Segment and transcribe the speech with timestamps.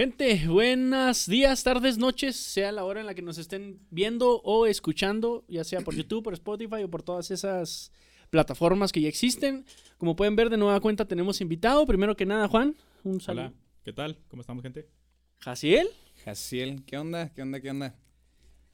[0.00, 4.64] Gente, buenos días, tardes, noches, sea la hora en la que nos estén viendo o
[4.66, 7.90] escuchando, ya sea por YouTube, por Spotify o por todas esas
[8.30, 9.64] plataformas que ya existen.
[9.96, 11.84] Como pueden ver, de nueva cuenta tenemos invitado.
[11.84, 13.46] Primero que nada, Juan, un saludo.
[13.46, 14.16] Hola, ¿qué tal?
[14.28, 14.86] ¿Cómo estamos, gente?
[15.40, 15.88] Jaciel.
[16.24, 17.30] Jaciel, ¿qué onda?
[17.30, 17.58] ¿Qué onda?
[17.58, 17.96] ¿Qué onda?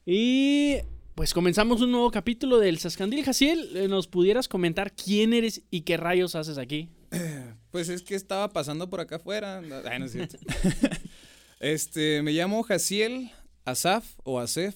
[0.05, 0.75] Y
[1.15, 3.25] pues comenzamos un nuevo capítulo del Sascandil.
[3.25, 6.91] Jaciel, eh, ¿nos pudieras comentar quién eres y qué rayos haces aquí?
[7.71, 9.61] Pues es que estaba pasando por acá afuera.
[9.83, 10.37] Ay, no es cierto.
[11.59, 13.31] este, me llamo Jaciel
[13.65, 14.75] Asaf o Asef.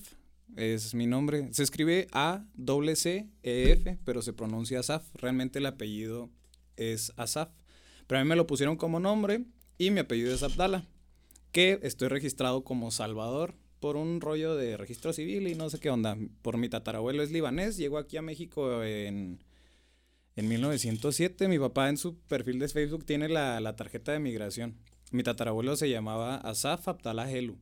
[0.56, 1.54] Es mi nombre.
[1.54, 5.04] Se escribe A W C E F, pero se pronuncia Asaf.
[5.14, 6.30] Realmente el apellido
[6.76, 7.50] es Asaf.
[8.08, 9.46] Pero a mí me lo pusieron como nombre
[9.78, 10.88] y mi apellido es Abdala.
[11.52, 15.90] Que estoy registrado como Salvador por un rollo de registro civil y no sé qué
[15.90, 16.18] onda.
[16.42, 17.78] Por mi tatarabuelo es libanés.
[17.78, 19.40] Llegó aquí a México en
[20.40, 24.78] en 1907, mi papá en su perfil de Facebook tiene la, la tarjeta de migración.
[25.12, 27.58] Mi tatarabuelo se llamaba Asaf Abdallah Helu.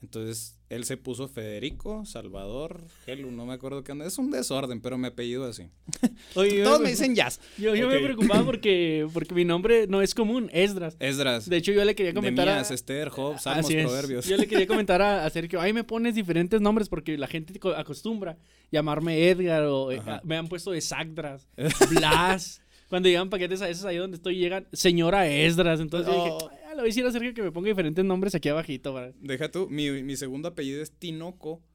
[0.00, 4.06] Entonces, él se puso Federico, Salvador, Helu, no me acuerdo qué onda.
[4.06, 5.64] Es un desorden, pero me apellido así.
[6.36, 7.40] Oye, Todos yo- me dicen Jazz.
[7.58, 10.96] Yo, yo me preocupaba porque, porque mi nombre no es común, Esdras.
[11.00, 11.48] Esdras.
[11.50, 12.60] De hecho, yo le quería comentar a...
[12.60, 13.66] Esther, Job, Salmos.
[13.72, 14.24] Proverbios.
[14.28, 17.58] Yo le quería comentar a, a Sergio, ay, me pones diferentes nombres porque la gente
[17.58, 18.38] co- acostumbra
[18.70, 20.20] llamarme Edgar o eh, Ajá.
[20.22, 21.48] me han puesto de Sagdras,
[21.90, 22.62] Blas.
[22.88, 25.78] Cuando llegan paquetes a veces ahí donde estoy llegan señora Esdras.
[25.80, 26.80] Entonces yo dije, Oh.
[26.80, 28.92] "Ay, le voy a decir a Sergio que me ponga diferentes nombres aquí abajito.
[28.94, 29.12] para-".
[29.20, 31.62] Deja tú, mi, mi segundo apellido es Tinoco.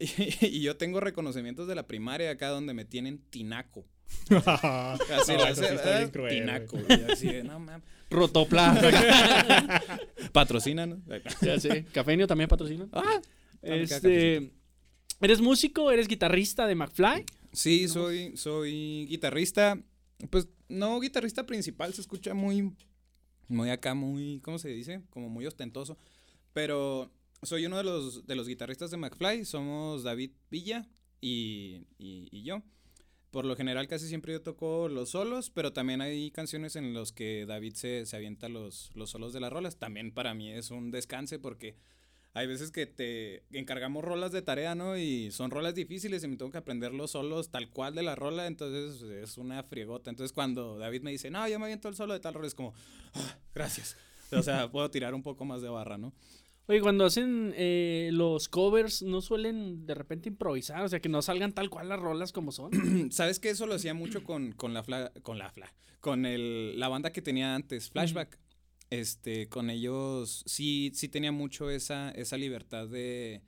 [0.00, 3.86] Y, y yo tengo reconocimientos de la primaria acá donde me tienen Tinaco.
[4.28, 6.78] Así No, la eso sí hace, está bien "Ah, cruel, Tinaco.
[6.88, 7.86] Y así de, no mames.
[8.10, 8.74] Rotopla.
[10.32, 11.02] Patrocinan.
[11.40, 11.84] ya sé.
[11.92, 12.88] Cafenio también patrocina.
[12.92, 13.20] Ah,
[13.62, 14.50] Este,
[15.20, 15.90] ¿Eres músico?
[15.90, 17.24] ¿Eres guitarrista de McFly?
[17.52, 19.78] Sí, soy, soy guitarrista.
[20.30, 22.72] Pues no guitarrista principal, se escucha muy,
[23.48, 25.02] muy acá, muy, ¿cómo se dice?
[25.10, 25.98] Como muy ostentoso.
[26.52, 27.10] Pero
[27.42, 29.44] soy uno de los, de los guitarristas de McFly.
[29.44, 30.88] Somos David Villa
[31.20, 32.62] y, y, y yo.
[33.30, 37.10] Por lo general casi siempre yo toco los solos, pero también hay canciones en los
[37.10, 39.76] que David se, se avienta los, los solos de las rolas.
[39.76, 41.76] También para mí es un descanse porque
[42.34, 44.96] hay veces que te encargamos rolas de tarea, ¿no?
[44.98, 48.16] Y son rolas difíciles y me tengo que aprender los solos tal cual de la
[48.16, 50.10] rola, entonces es una friegota.
[50.10, 52.54] Entonces cuando David me dice, no, yo me aviento el solo de tal rola, es
[52.54, 52.74] como,
[53.14, 53.96] "Ah, gracias.
[54.32, 56.12] O sea, puedo tirar un poco más de barra, ¿no?
[56.66, 60.82] Oye, cuando hacen eh, los covers, ¿no suelen de repente improvisar?
[60.82, 62.72] O sea, que no salgan tal cual las rolas como son.
[63.12, 66.80] ¿Sabes que Eso lo hacía mucho con, con la fla, con la fla, con el,
[66.80, 68.38] la banda que tenía antes, Flashback.
[69.00, 73.42] Este, con ellos sí, sí tenía mucho esa, esa libertad de,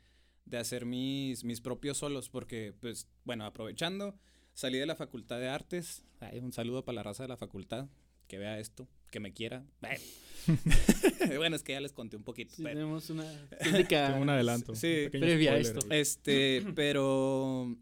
[0.45, 4.19] de hacer mis, mis propios solos, porque, pues, bueno, aprovechando,
[4.55, 6.05] salí de la Facultad de Artes.
[6.21, 7.89] Ay, un saludo para la raza de la facultad,
[8.29, 9.65] que vea esto, que me quiera.
[9.81, 10.01] Bueno,
[11.39, 12.55] bueno, es que ya les conté un poquito.
[12.57, 13.25] Sí, pero- tenemos una
[13.61, 14.17] crítica.
[14.21, 14.75] Un adelanto.
[14.75, 15.87] Sí, previa a spoiler, esto.
[15.91, 17.77] Este, pero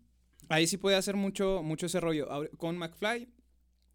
[0.49, 2.29] ahí sí puede hacer mucho, mucho ese rollo.
[2.57, 3.29] Con McFly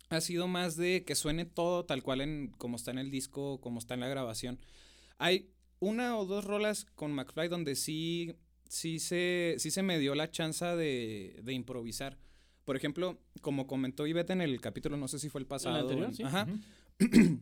[0.10, 3.60] ha sido más de que suene todo tal cual en como está en el disco,
[3.62, 4.60] como está en la grabación.
[5.18, 5.50] Hay
[5.80, 8.34] una o dos rolas con McFly donde sí,
[8.68, 12.18] sí se, sí se me dio la chance de, de improvisar.
[12.66, 15.76] Por ejemplo, como comentó Ivette en el capítulo, no sé si fue el pasado.
[15.80, 16.24] anterior, en- sí.
[16.24, 16.48] Ajá.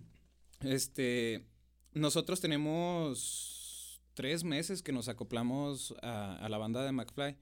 [0.62, 1.46] Este,
[1.94, 7.38] nosotros tenemos tres meses que nos acoplamos a, a la banda de McFly.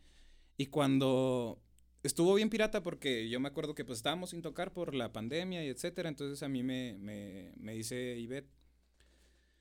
[0.58, 1.62] Y cuando
[2.06, 5.64] estuvo bien pirata, porque yo me acuerdo que pues estábamos sin tocar por la pandemia
[5.64, 6.10] y etcétera.
[6.10, 8.50] Entonces a mí me, me, me dice Ivette,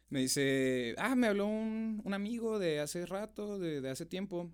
[0.08, 4.50] me dice, ah, me habló un, un amigo de hace rato, de, de hace tiempo.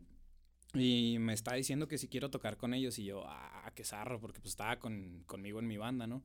[0.72, 2.98] Y me está diciendo que si quiero tocar con ellos.
[2.98, 6.22] Y yo, ah, qué zarro, porque pues estaba con, conmigo en mi banda, ¿no?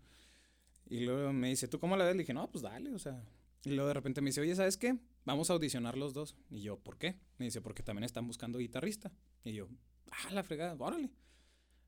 [0.87, 2.15] Y luego me dice, ¿tú cómo la ves?
[2.15, 3.23] Le dije, no, pues dale, o sea.
[3.63, 4.99] Y luego de repente me dice, oye, ¿sabes qué?
[5.25, 6.35] Vamos a audicionar los dos.
[6.51, 7.19] Y yo, ¿por qué?
[7.39, 9.11] Me dice, porque también están buscando guitarrista.
[9.43, 9.67] Y yo,
[10.11, 11.09] ah, la fregada, órale.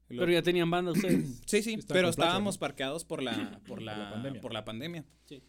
[0.10, 1.42] Luego- Pero ya tenían banda ustedes.
[1.46, 2.60] Sí, sí, pero estábamos ¿no?
[2.60, 4.42] parqueados por la, por la, la pandemia.
[4.42, 5.06] por la pandemia.
[5.26, 5.44] Sí.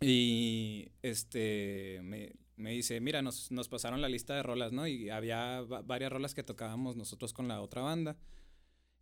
[0.00, 4.86] Y este me, me dice, mira, nos, nos pasaron la lista de rolas, ¿no?
[4.86, 8.16] Y había va- varias rolas que tocábamos nosotros con la otra banda.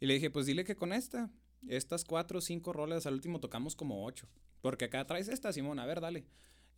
[0.00, 1.30] Y le dije, pues dile que con esta,
[1.68, 4.28] estas cuatro o cinco rolas, al último tocamos como ocho.
[4.60, 6.24] Porque acá traes esta, Simón, a ver, dale.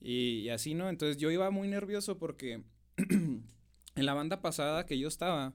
[0.01, 0.89] Y, y así, ¿no?
[0.89, 2.63] Entonces yo iba muy nervioso porque
[2.97, 3.45] en
[3.95, 5.55] la banda pasada que yo estaba,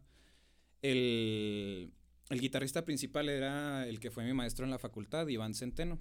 [0.81, 1.91] el,
[2.29, 5.99] el guitarrista principal era el que fue mi maestro en la facultad, Iván Centeno.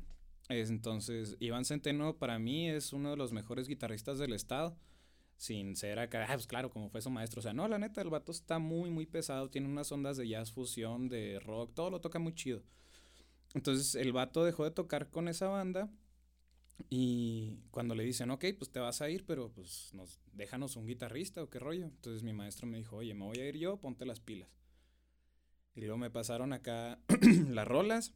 [0.48, 4.76] Es, entonces, Iván Centeno para mí es uno de los mejores guitarristas del estado.
[5.36, 7.40] Sin ser acá, ah, pues claro, como fue su maestro.
[7.40, 9.50] O sea, no, la neta, el vato está muy, muy pesado.
[9.50, 12.62] Tiene unas ondas de jazz fusión, de rock, todo lo toca muy chido.
[13.54, 15.90] Entonces, el vato dejó de tocar con esa banda
[16.90, 20.86] Y cuando le dicen, ok, pues te vas a ir, pero pues nos, déjanos un
[20.86, 21.86] guitarrista o qué rollo.
[21.86, 24.48] Entonces mi maestro me dijo, oye, me voy a ir yo, ponte las pilas.
[25.78, 26.98] Y luego me pasaron acá
[27.50, 28.12] las rolas.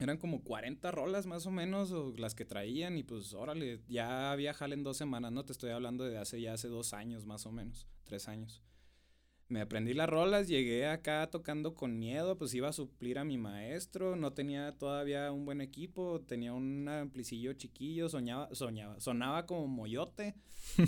[0.00, 4.32] Eran como 40 rolas más o menos, o las que traían, y pues órale, ya
[4.32, 5.44] había jale en dos semanas, ¿no?
[5.44, 8.60] Te estoy hablando de hace ya hace dos años más o menos, tres años.
[9.46, 13.38] Me aprendí las rolas, llegué acá tocando con miedo, pues iba a suplir a mi
[13.38, 19.68] maestro, no tenía todavía un buen equipo, tenía un amplicillo chiquillo, soñaba, soñaba, sonaba como
[19.68, 20.34] moyote.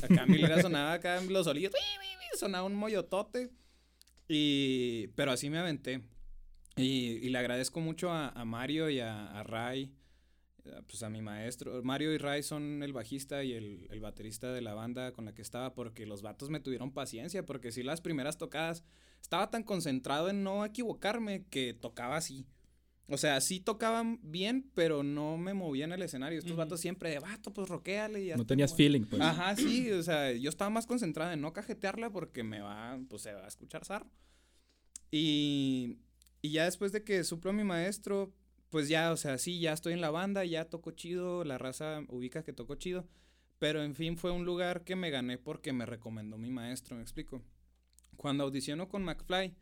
[0.03, 1.73] Acá mi sonaba acá en los solillos,
[2.37, 3.51] sonaba un moyotote.
[4.29, 6.03] Y, pero así me aventé.
[6.77, 9.93] Y, le agradezco mucho a, Mario y a Ray
[10.65, 11.83] eh, pues a mi maestro.
[11.83, 15.43] Mario y Ray son el bajista y el, baterista de la banda con la que
[15.43, 18.85] estaba porque los vatos me tuvieron paciencia porque si las primeras tocadas
[19.21, 22.47] estaba tan concentrado en no equivocarme que tocaba así.
[23.13, 26.39] O sea, sí tocaban bien, pero no me movía en el escenario.
[26.39, 29.21] Estos vatos siempre de vato, pues roqueale y No tenías feeling, pues.
[29.21, 33.21] Ajá, sí, o sea, yo estaba más concentrado en no cajetearla porque me va, pues
[33.21, 34.11] se va a escuchar zarro.
[35.11, 35.99] Y,
[36.41, 38.33] y ya después de que suplo a mi maestro,
[38.71, 42.01] pues ya, o sea, sí, ya estoy en la banda, ya toco chido, la raza
[42.09, 43.07] ubica que toco chido,
[43.59, 47.03] pero en fin fue un lugar que me gané porque me recomendó mi maestro, me
[47.03, 47.43] explico.
[48.17, 49.55] Cuando audiciono con McFly,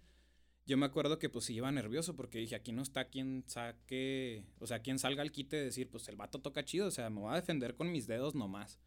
[0.71, 4.45] yo me acuerdo que pues sí iba nervioso porque dije, aquí no está quien saque,
[4.61, 7.11] o sea, quien salga al quite de decir, pues el vato toca chido, o sea,
[7.11, 8.79] me voy a defender con mis dedos nomás.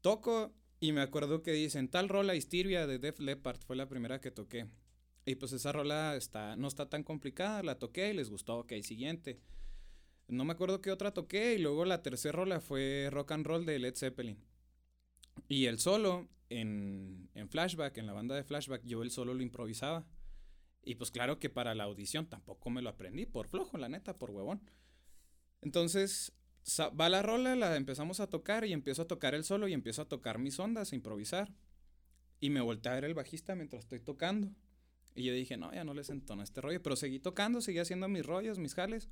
[0.00, 4.22] Toco y me acuerdo que dicen, tal rola Histiria de Def Leppard fue la primera
[4.22, 4.66] que toqué.
[5.26, 8.72] Y pues esa rola está, no está tan complicada, la toqué y les gustó, ok,
[8.80, 9.42] siguiente.
[10.26, 13.66] No me acuerdo qué otra toqué y luego la tercera rola fue Rock and Roll
[13.66, 14.42] de Led Zeppelin.
[15.48, 19.42] Y el solo en, en Flashback, en la banda de Flashback, yo el solo lo
[19.42, 20.06] improvisaba.
[20.84, 24.18] Y pues claro que para la audición tampoco me lo aprendí, por flojo, la neta,
[24.18, 24.60] por huevón.
[25.62, 26.32] Entonces
[26.78, 30.02] va la rola, la empezamos a tocar y empiezo a tocar el solo y empiezo
[30.02, 31.52] a tocar mis ondas, a improvisar.
[32.40, 34.50] Y me volteé a ver el bajista mientras estoy tocando.
[35.14, 36.82] Y yo dije, no, ya no les entona este rollo.
[36.82, 39.08] Pero seguí tocando, seguí haciendo mis rollos, mis jales.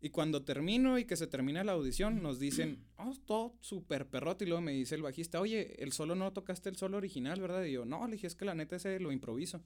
[0.00, 4.44] Y cuando termino y que se termina la audición, nos dicen, oh, todo súper perrote.
[4.44, 7.64] Y luego me dice el bajista, oye, el solo no tocaste el solo original, ¿verdad?
[7.64, 9.62] Y yo, no, le dije, es que la neta ese lo improviso.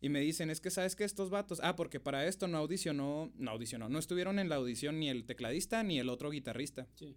[0.00, 3.32] Y me dicen, es que sabes que estos vatos, ah, porque para esto no audicionó,
[3.36, 6.86] no audicionó, no estuvieron en la audición ni el tecladista ni el otro guitarrista.
[6.94, 7.16] Sí.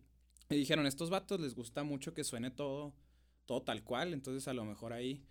[0.50, 2.94] Y dijeron, estos vatos les gusta mucho que suene todo,
[3.46, 5.24] todo tal cual, entonces a lo mejor ahí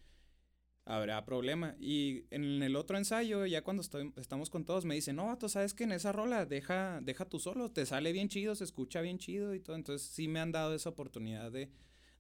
[0.85, 1.77] habrá problema.
[1.79, 3.83] Y en el otro ensayo, ya cuando
[4.17, 7.39] estamos con todos, me dicen, no, tú sabes que en esa rola deja, deja tú
[7.39, 9.77] solo, te sale bien chido, se escucha bien chido y todo.
[9.77, 11.71] Entonces sí me han dado esa oportunidad de,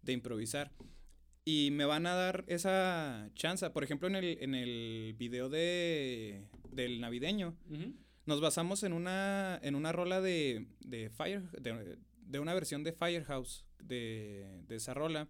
[0.06, 0.72] improvisar.
[1.44, 3.68] Y me van a dar esa chance.
[3.70, 7.56] Por ejemplo, en el, en el video de, del navideño,
[8.26, 13.64] nos basamos en una, en una rola de, de Fire, de, una versión de Firehouse
[13.78, 15.28] de, de esa rola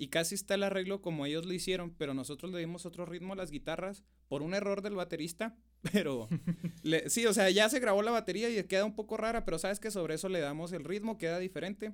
[0.00, 3.34] y casi está el arreglo como ellos lo hicieron, pero nosotros le dimos otro ritmo
[3.34, 5.54] a las guitarras por un error del baterista,
[5.92, 6.26] pero
[7.08, 9.78] sí, o sea, ya se grabó la batería y queda un poco rara, pero sabes
[9.78, 11.92] que sobre eso le damos el ritmo, queda diferente.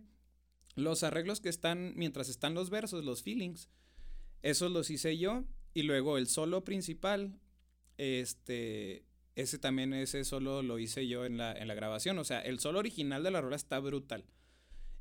[0.76, 3.68] Los arreglos que están mientras están los versos, los feelings,
[4.42, 5.44] esos los hice yo
[5.74, 7.40] y luego el solo principal
[7.98, 12.40] este ese también ese solo lo hice yo en la, en la grabación, o sea,
[12.40, 14.24] el solo original de la rola está brutal.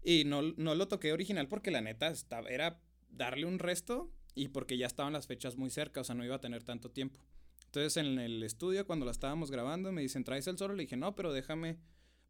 [0.03, 4.49] Y no, no lo toqué original porque la neta estaba, era darle un resto y
[4.49, 7.21] porque ya estaban las fechas muy cerca, o sea, no iba a tener tanto tiempo.
[7.67, 10.75] Entonces en el estudio, cuando la estábamos grabando, me dicen, ¿traes el solo?
[10.75, 11.77] Le dije, no, pero déjame,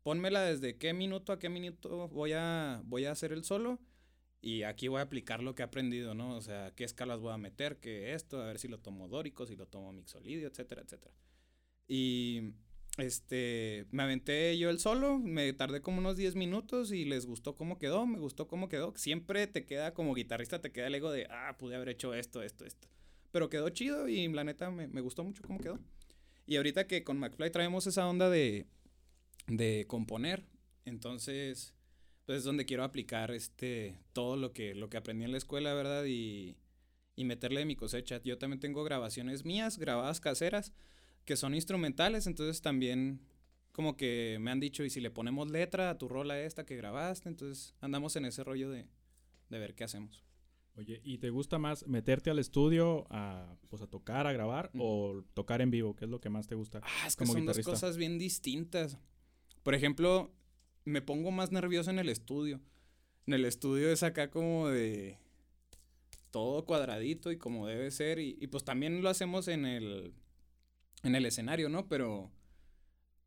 [0.06, 3.80] pónmela desde qué minuto a qué minuto voy a, voy a hacer el solo.
[4.40, 6.38] Y aquí voy a aplicar lo que he aprendido, ¿no?
[6.38, 9.48] O sea, qué escalas voy a meter, qué esto, a ver si lo tomo dórico,
[9.48, 11.16] si lo tomo mixolidio, etcétera, etcétera.
[11.88, 12.54] Y
[13.00, 17.56] este, me aventé yo el solo, me tardé como unos 10 minutos y les gustó
[17.56, 18.94] cómo quedó, me gustó cómo quedó.
[18.96, 22.44] Siempre te queda como guitarrista, te queda el ego de, ah, pude haber hecho esto,
[22.44, 22.88] esto, esto.
[23.32, 25.80] Pero quedó chido y la neta me, gustó mucho cómo quedó.
[26.46, 28.68] Y ahorita que con McFly traemos esa onda de,
[29.48, 30.46] de componer,
[30.86, 31.74] entonces,
[32.26, 35.74] pues es donde quiero aplicar este, todo lo que, lo que aprendí en la escuela,
[35.74, 36.06] ¿verdad?
[36.06, 36.58] Y,
[37.16, 38.22] y meterle de mi cosecha.
[38.24, 40.74] Yo también tengo grabaciones mías, grabadas caseras
[41.26, 43.22] que son instrumentales, entonces también
[43.72, 46.78] como que me han dicho, y si le ponemos letra a tu rola esta que
[46.78, 48.88] grabaste, entonces andamos en ese rollo de,
[49.50, 50.24] de ver qué hacemos.
[50.78, 55.24] Oye, ¿y te gusta más meterte al estudio a, pues, a tocar, a grabar o
[55.34, 55.96] tocar en vivo?
[55.96, 56.82] ¿Qué es lo que más te gusta?
[56.84, 58.98] Ah, es que son dos cosas bien distintas.
[59.66, 60.32] Por ejemplo,
[60.86, 62.62] me pongo más nervioso en el estudio.
[63.28, 65.20] En el estudio es acá como de
[66.32, 68.20] todo cuadradito y como debe ser.
[68.20, 70.14] y pues también lo hacemos en el,
[71.04, 71.88] en el escenario, ¿no?
[71.88, 72.32] Pero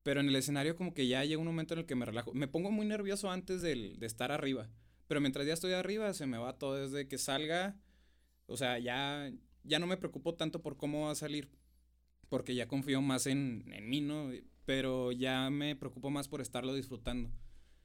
[0.02, 2.32] Pero en el escenario como que ya llega un momento en el que me relajo.
[2.34, 4.68] Me pongo muy nervioso antes del- de estar arriba.
[5.06, 7.76] Pero mientras ya estoy arriba, se me va todo desde que salga.
[8.46, 9.32] O sea, ya,
[9.64, 11.50] ya no me preocupo tanto por cómo va a salir.
[12.30, 14.30] Porque ya confío más en, en mí, ¿no?
[14.68, 17.30] Pero ya me preocupo más por estarlo disfrutando.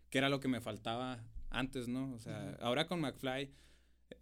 [0.09, 2.13] Que era lo que me faltaba antes, ¿no?
[2.13, 3.53] O sea, ahora con McFly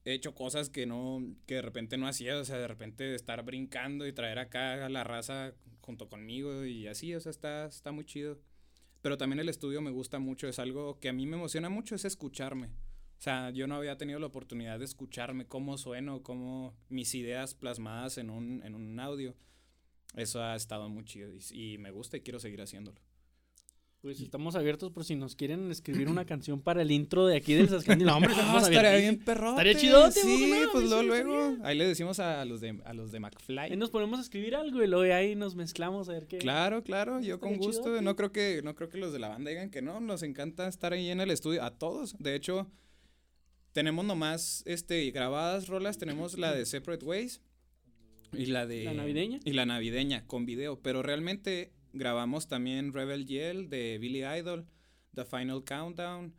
[0.05, 3.43] he hecho cosas que no, que de repente no hacía, o sea, de repente estar
[3.43, 7.91] brincando y traer acá a la raza junto conmigo y así, o sea, está, está
[7.91, 8.37] muy chido.
[9.01, 11.95] Pero también el estudio me gusta mucho, es algo que a mí me emociona mucho,
[11.95, 12.67] es escucharme.
[12.67, 17.55] O sea, yo no había tenido la oportunidad de escucharme cómo sueno, cómo mis ideas
[17.55, 19.35] plasmadas en un, en un audio.
[20.15, 22.99] Eso ha estado muy chido y, y me gusta y quiero seguir haciéndolo.
[24.01, 27.53] Pues estamos abiertos por si nos quieren escribir una canción para el intro de aquí
[27.53, 28.07] del Sascandil.
[28.07, 29.51] No, hombre, estamos Ah, estaría bien perro.
[29.51, 31.57] Estaría chidote, Sí, no, pues luego, sí, luego.
[31.63, 33.77] Ahí le decimos a los de, a los de Ahí McFly.
[33.77, 36.39] nos ponemos a escribir algo y luego ahí nos mezclamos a ver qué.
[36.39, 38.01] Claro, claro, yo con gusto.
[38.01, 39.99] No creo que, no creo que los de la banda digan que no.
[39.99, 41.63] Nos encanta estar ahí en el estudio.
[41.63, 42.15] A todos.
[42.17, 42.71] De hecho,
[43.71, 45.99] tenemos nomás este, grabadas rolas.
[45.99, 47.39] Tenemos la de Separate Ways.
[48.33, 48.83] Y la de.
[48.85, 49.39] ¿La navideña?
[49.43, 50.79] Y la navideña con video.
[50.81, 54.65] Pero realmente grabamos también Rebel Yell de Billy Idol.
[55.13, 56.33] The Final Countdown.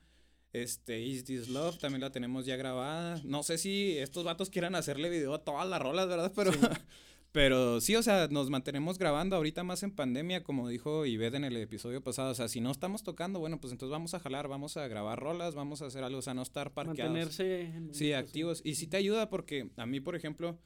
[0.52, 3.20] Este, Is This Love también la tenemos ya grabada.
[3.24, 6.30] No sé si estos vatos quieran hacerle video a todas las rolas, ¿verdad?
[6.36, 6.50] Pero,
[7.32, 11.44] pero sí, o sea, nos mantenemos grabando ahorita más en pandemia, como dijo Ived en
[11.44, 12.32] el episodio pasado.
[12.32, 15.18] O sea, si no estamos tocando, bueno, pues entonces vamos a jalar, vamos a grabar
[15.18, 17.12] rolas, vamos a hacer algo, o sea, no estar parqueados.
[17.12, 17.62] Mantenerse.
[17.62, 18.60] en- Sí, activos.
[18.64, 20.58] Y sí te ayuda porque a mí, por ejemplo,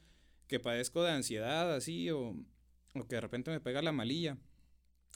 [0.47, 2.35] que padezco de ansiedad así o,
[2.93, 4.37] o que de repente me pega la malilla,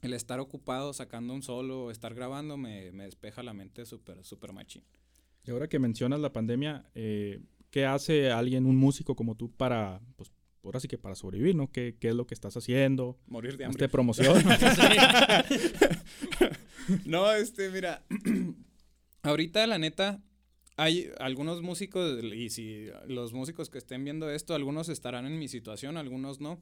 [0.01, 4.23] el estar ocupado sacando un solo o estar grabando me, me despeja la mente súper,
[4.23, 4.83] súper machín.
[5.43, 10.01] Y ahora que mencionas la pandemia, eh, ¿qué hace alguien, un músico como tú, para,
[10.15, 10.31] pues,
[10.63, 11.71] ahora sí que para sobrevivir, ¿no?
[11.71, 13.17] ¿Qué, qué es lo que estás haciendo?
[13.27, 13.89] Morir de hambre.
[13.89, 14.43] promoción.
[17.05, 18.03] no, este, mira,
[19.23, 20.21] ahorita la neta,
[20.81, 25.47] hay algunos músicos, y si los músicos que estén viendo esto, algunos estarán en mi
[25.47, 26.59] situación, algunos no.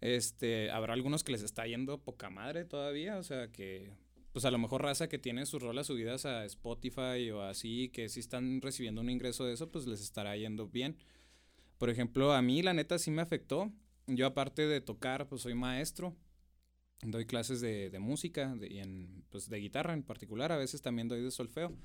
[0.00, 3.90] Este, habrá algunos que les está yendo poca madre todavía, o sea que,
[4.32, 8.08] pues a lo mejor raza que tiene sus rolas subidas a Spotify o así, que
[8.08, 10.96] si están recibiendo un ingreso de eso, pues les estará yendo bien.
[11.78, 13.72] Por ejemplo, a mí la neta sí me afectó.
[14.06, 16.14] Yo aparte de tocar, pues soy maestro.
[17.02, 20.52] Doy clases de, de música de, y en, pues, de guitarra en particular.
[20.52, 21.76] A veces también doy de solfeo.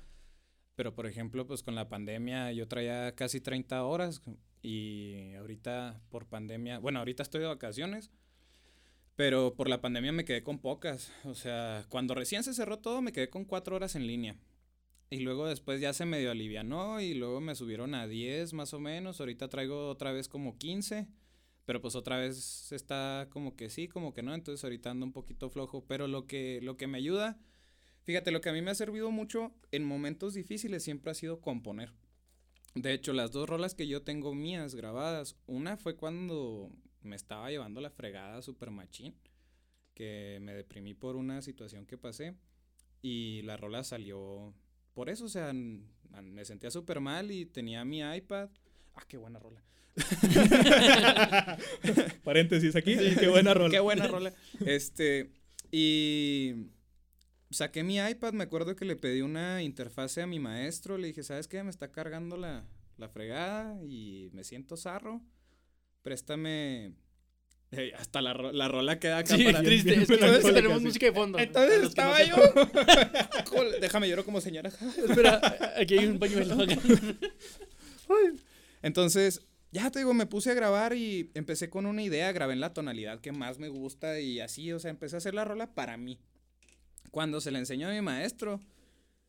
[0.76, 4.22] Pero por ejemplo, pues con la pandemia yo traía casi 30 horas
[4.62, 8.10] y ahorita por pandemia, bueno, ahorita estoy de vacaciones,
[9.16, 11.12] pero por la pandemia me quedé con pocas.
[11.24, 14.36] O sea, cuando recién se cerró todo me quedé con 4 horas en línea.
[15.10, 18.78] Y luego después ya se medio alivianó y luego me subieron a 10 más o
[18.78, 19.18] menos.
[19.18, 21.08] Ahorita traigo otra vez como 15.
[21.66, 24.34] Pero pues otra vez está como que sí, como que no.
[24.34, 25.84] Entonces ahorita ando un poquito flojo.
[25.86, 27.38] Pero lo que, lo que me ayuda,
[28.04, 31.40] fíjate, lo que a mí me ha servido mucho en momentos difíciles siempre ha sido
[31.40, 31.92] componer.
[32.74, 36.70] De hecho, las dos rolas que yo tengo mías grabadas, una fue cuando
[37.02, 39.14] me estaba llevando la fregada super machín,
[39.94, 42.34] que me deprimí por una situación que pasé.
[43.02, 44.54] Y la rola salió
[44.94, 48.50] por eso, o sea, me sentía súper mal y tenía mi iPad.
[48.94, 49.62] Ah, qué buena rola.
[52.24, 52.96] Paréntesis aquí.
[53.18, 53.70] qué buena rola.
[53.70, 54.32] Qué buena rola.
[54.64, 55.32] Este,
[55.72, 56.66] y
[57.50, 61.22] saqué mi iPad, me acuerdo que le pedí una interfase a mi maestro, le dije,
[61.22, 61.62] ¿sabes qué?
[61.62, 62.64] Me está cargando la,
[62.96, 65.20] la fregada y me siento zarro.
[66.02, 66.94] Préstame...
[67.72, 69.62] Ey, hasta la, ro- la rola queda acá Sí, para...
[69.62, 69.90] triste.
[69.90, 71.38] bien Es que entonces tenemos música de fondo.
[71.38, 72.34] Entonces no estaba yo...
[73.80, 74.70] Déjame lloro como señora.
[75.08, 75.40] Espera,
[75.76, 76.56] aquí hay un pañuelo.
[78.82, 82.60] Entonces, ya te digo, me puse a grabar y empecé con una idea, grabé en
[82.60, 85.72] la tonalidad que más me gusta y así, o sea, empecé a hacer la rola
[85.74, 86.18] para mí.
[87.10, 88.60] Cuando se la enseñó a mi maestro,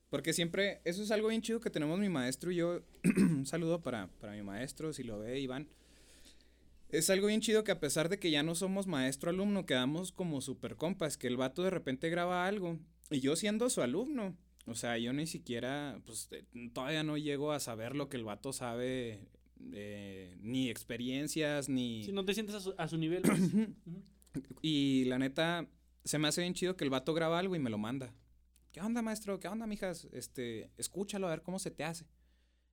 [0.09, 2.81] porque siempre, eso es algo bien chido que tenemos mi maestro y yo,
[3.17, 5.67] un saludo para, para mi maestro, si lo ve Iván.
[6.89, 10.41] Es algo bien chido que a pesar de que ya no somos maestro-alumno, quedamos como
[10.41, 12.77] super compas, que el vato de repente graba algo
[13.09, 14.35] y yo siendo su alumno,
[14.65, 18.25] o sea, yo ni siquiera, pues eh, todavía no llego a saber lo que el
[18.25, 19.21] vato sabe,
[19.73, 22.03] eh, ni experiencias, ni...
[22.03, 23.21] Si no te sientes a su, a su nivel.
[23.21, 23.39] pues.
[24.61, 25.67] Y la neta,
[26.03, 28.13] se me hace bien chido que el vato graba algo y me lo manda.
[28.71, 29.39] ¿Qué onda, maestro?
[29.39, 30.07] ¿Qué onda, mijas?
[30.11, 32.05] Este, escúchalo a ver cómo se te hace.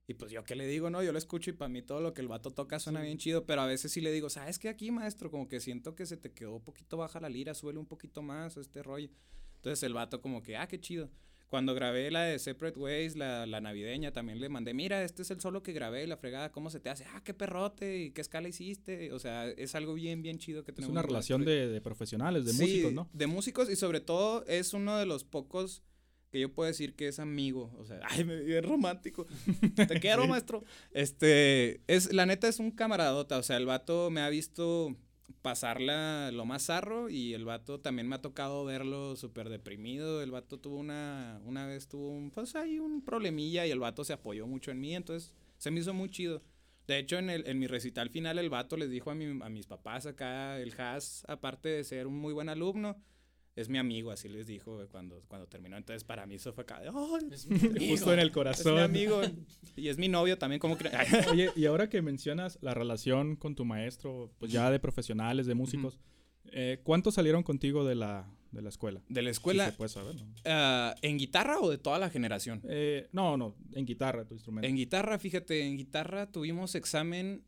[0.07, 2.13] Y pues yo qué le digo, no, yo lo escucho y para mí todo lo
[2.13, 3.05] que el vato toca suena Sí.
[3.05, 5.29] bien chido, pero a veces sí le digo, ¿sabes qué aquí, maestro?
[5.29, 8.23] Como que siento que se te quedó un poquito baja la lira, suele un poquito
[8.23, 9.09] más este rollo.
[9.57, 11.11] Entonces el vato como que, ah, qué chido.
[11.49, 15.31] Cuando grabé la de Separate Ways, la, la navideña, también le mandé, mira, este es
[15.31, 17.05] el solo que grabé, la fregada, ¿cómo se te hace?
[17.13, 19.11] Ah, qué perrote, y qué escala hiciste.
[19.13, 20.91] O sea, es algo bien, bien chido que Es tenemos.
[20.91, 23.09] una con relación de, de profesionales, de Sí, músicos, ¿no?
[23.13, 25.81] De músicos y sobre todo es uno de los pocos
[26.31, 27.73] que yo puedo decir que es amigo.
[27.79, 29.25] O sea, ay, me bien romántico.
[29.75, 30.63] Te quiero, maestro.
[30.91, 33.39] Este, es, la neta es un camaradota.
[33.39, 34.95] O sea, el vato me ha visto
[35.41, 40.21] pasarla lo más zarro y el vato también me ha tocado verlo súper deprimido.
[40.21, 44.03] El vato tuvo una, una vez tuvo un, pues hay un problemilla y el vato
[44.03, 46.41] se apoyó mucho en mí, entonces se me hizo muy chido.
[46.87, 49.49] De hecho, en, el, en mi recital final, el vato les dijo a, mi- a
[49.49, 52.97] mis papás acá, el Has, aparte de ser un muy buen alumno,
[53.59, 55.77] es mi amigo, así les dijo cuando, cuando terminó.
[55.77, 57.91] Entonces, para mí eso fue acá, de, "Ay, Es mi amigo.
[57.91, 58.79] Justo en el es mi corazón.
[58.79, 59.21] amigo.
[59.75, 60.89] y es mi novio también, como que...
[61.31, 65.55] Oye, y ahora que mencionas la relación con tu maestro, pues ya de profesionales, de
[65.55, 65.99] músicos,
[66.51, 69.01] eh, ¿cuántos salieron contigo de la, de la escuela?
[69.09, 70.33] de la Si escuela, se puede saber, ¿no?
[70.45, 72.61] ah, ¿en guitarra o de toda la generación?
[72.67, 74.67] Eh, no, no, en guitarra, tu instrumento.
[74.67, 77.43] En guitarra, fíjate, en guitarra tuvimos examen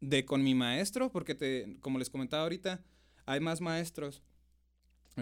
[0.00, 2.82] de con mi maestro, porque te, como les comentaba ahorita,
[3.26, 4.22] hay más maestros.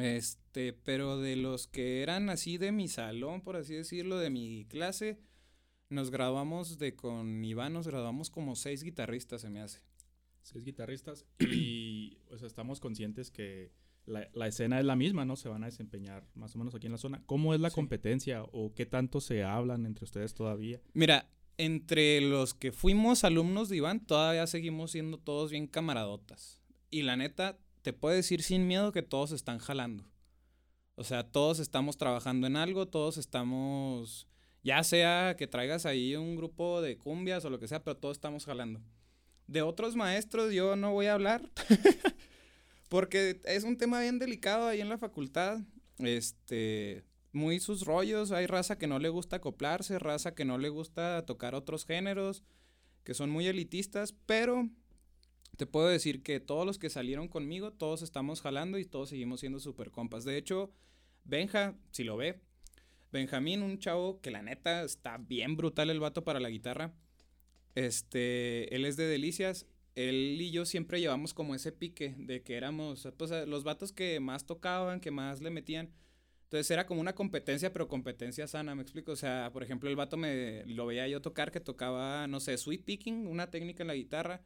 [0.01, 4.65] Este, pero de los que eran así de mi salón, por así decirlo, de mi
[4.69, 5.19] clase,
[5.89, 9.81] nos graduamos de con Iván, nos graduamos como seis guitarristas, se me hace.
[10.43, 13.73] Seis guitarristas y estamos conscientes que
[14.05, 15.35] la, la escena es la misma, ¿no?
[15.37, 17.23] Se van a desempeñar más o menos aquí en la zona.
[17.27, 17.75] ¿Cómo es la Sí.
[17.75, 20.81] competencia o qué tanto se hablan entre ustedes todavía?
[20.93, 26.61] Mira, entre los que fuimos alumnos de Iván, todavía seguimos siendo todos bien camaradotas.
[26.91, 30.05] Y la neta, te puedo decir sin miedo que todos están jalando.
[30.97, 34.27] O sea, todos estamos trabajando en algo, todos estamos,
[34.65, 38.17] ya sea que traigas ahí un grupo de cumbias o lo que sea, pero todos
[38.17, 38.83] estamos jalando.
[39.47, 41.49] De otros maestros yo no voy a hablar,
[42.89, 45.61] porque es un tema bien delicado ahí en la facultad.
[45.99, 50.71] Este, muy sus rollos, hay raza que no le gusta acoplarse, raza que no le
[50.71, 52.43] gusta tocar otros géneros,
[53.05, 54.69] que son muy elitistas, pero
[55.57, 59.41] te puedo decir que todos los que salieron conmigo, todos estamos jalando y todos seguimos
[59.41, 60.25] siendo super compas.
[60.25, 60.71] De hecho,
[61.25, 62.41] Benja, si lo ve,
[63.13, 66.93] Benjamín, un chavo que la neta está bien brutal el vato para la guitarra.
[67.75, 69.67] Este, él es de Delicias.
[69.95, 74.21] Él y yo siempre llevamos como ese pique de que éramos pues, los vatos que
[74.21, 75.91] más tocaban, que más le metían.
[76.45, 79.13] Entonces era como una competencia, pero competencia sana, ¿me explico?
[79.13, 82.57] O sea, por ejemplo, el vato me lo veía yo tocar que tocaba, no sé,
[82.57, 84.43] sweep picking, una técnica en la guitarra,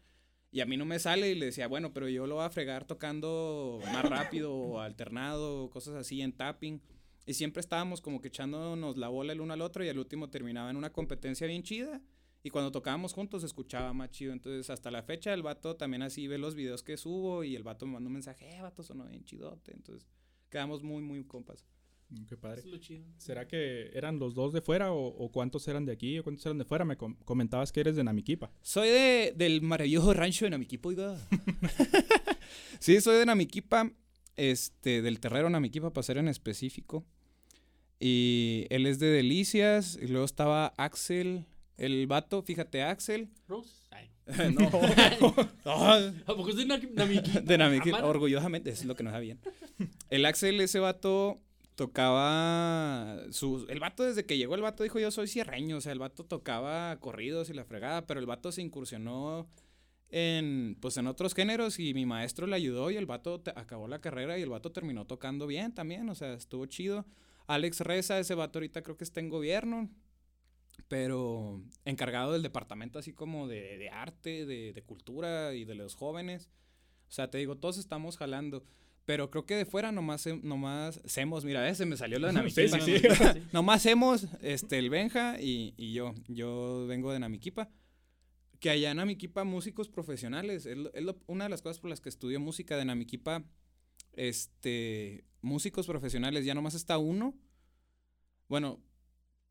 [0.53, 2.51] y a mí no me sale y le decía, bueno, pero yo lo voy a
[2.51, 6.81] fregar tocando más rápido o alternado, cosas así en tapping.
[7.27, 10.29] Y siempre estábamos como que echándonos la bola el uno al otro y al último
[10.31, 12.01] terminaba en una competencia bien chida.
[12.43, 14.33] Y cuando tocábamos juntos se escuchaba más chido.
[14.33, 17.63] Entonces, hasta la fecha, el vato también así ve los videos que subo y el
[17.63, 19.73] vato me manda un mensaje, eh, vato, sonó bien chidote.
[19.73, 20.09] Entonces,
[20.49, 21.65] quedamos muy, muy compas.
[22.11, 22.59] Mm, Qué padre.
[22.61, 23.05] Eso es lo chido.
[23.19, 26.45] ¿Será que eran los dos de fuera o, o cuántos eran de aquí o cuántos
[26.45, 26.85] eran de fuera?
[26.85, 28.51] Me com- comentabas que eres de Namiquipa.
[28.63, 31.17] Soy de, del maravilloso rancho de Namiquipa, oiga.
[32.81, 33.91] sí, soy de Namiquipa,
[34.37, 37.05] este, del terrero Namiquipa, para ser en específico.
[37.99, 41.45] Y él es de Delicias, y luego estaba Axel,
[41.77, 43.29] el vato, fíjate, Axel.
[43.47, 43.71] Rose.
[43.91, 44.11] Ay.
[44.55, 44.67] no,
[45.85, 47.41] ¿A poco es de Nami- Namiquipa?
[47.41, 49.39] de Namiquipa, orgullosamente, eso es lo que nos da bien.
[50.09, 51.41] El Axel, ese vato,
[51.75, 55.93] tocaba su, el vato desde que llegó el vato dijo yo soy cierreño, o sea,
[55.93, 59.49] el vato tocaba corridos y la fregada, pero el vato se incursionó
[60.11, 64.01] en pues en otros géneros y mi maestro le ayudó y el vato acabó la
[64.01, 67.07] carrera y el vato terminó tocando bien también, o sea, estuvo chido.
[67.47, 69.91] Alex Reza, ese vato ahorita creo que está en gobierno,
[70.89, 75.95] pero encargado del departamento así como de, de arte, de, de cultura y de los
[75.95, 76.51] jóvenes.
[77.09, 78.65] O sea, te digo, todos estamos jalando.
[79.07, 82.81] Pero creo que de fuera nomás, nomás hacemos, mira, ese me salió lo de Namiquipa.
[82.81, 83.09] sí, sí.
[83.09, 83.43] Sí.
[83.53, 86.15] Nomás hemos, este, el Benja y, y yo.
[86.29, 87.71] Yo vengo de Namiquipa.
[88.61, 90.67] Que allá en Namiquipa, músicos profesionales.
[90.67, 93.43] Es, lo- es lo- una de las cosas por las que estudio música de Namiquipa.
[94.13, 97.35] Este, músicos profesionales, ya nomás está uno.
[98.49, 98.81] Bueno,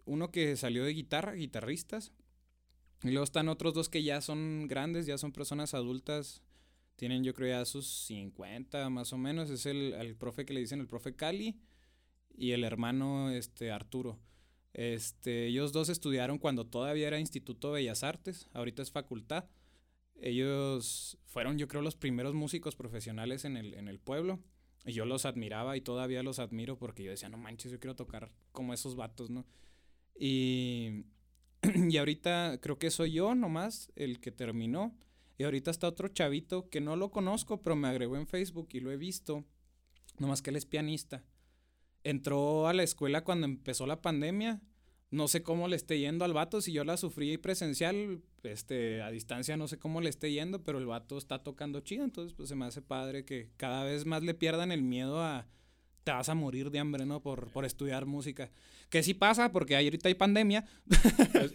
[0.05, 2.13] uno que salió de guitarra, guitarristas.
[3.03, 6.43] Y luego están otros dos que ya son grandes, ya son personas adultas.
[6.99, 9.49] Tienen yo creo ya sus 50 más o menos.
[9.49, 11.57] Es el, el profe que le dicen el profe Cali
[12.37, 14.19] y el hermano este, Arturo.
[14.73, 19.45] Este, ellos dos estudiaron cuando todavía era Instituto de Bellas Artes, ahorita es facultad.
[20.19, 24.41] Ellos fueron, yo creo, los primeros músicos profesionales en el, en el pueblo.
[24.85, 27.95] Y yo los admiraba y todavía los admiro porque yo decía, no manches, yo quiero
[27.95, 29.45] tocar como esos vatos, ¿no?
[30.19, 31.05] Y,
[31.89, 34.93] y ahorita creo que soy yo nomás el que terminó.
[35.39, 38.81] Y ahorita está otro chavito que no lo conozco, pero me agregó en Facebook y
[38.81, 39.45] lo he visto.
[40.19, 41.23] Nomás que él es pianista.
[42.03, 44.61] entró a la escuela cuando empezó la pandemia.
[45.11, 49.09] No sé cómo le esté yendo al vato, si yo la sufrí presencial, este, a
[49.11, 52.49] distancia no sé cómo le esté yendo, pero el vato está tocando chido, entonces pues
[52.49, 55.47] se me hace padre que cada vez más le pierdan el miedo a
[56.03, 57.21] te vas a morir de hambre, ¿no?
[57.21, 58.51] Por, por estudiar música.
[58.89, 60.65] Que sí pasa, porque ahorita hay pandemia.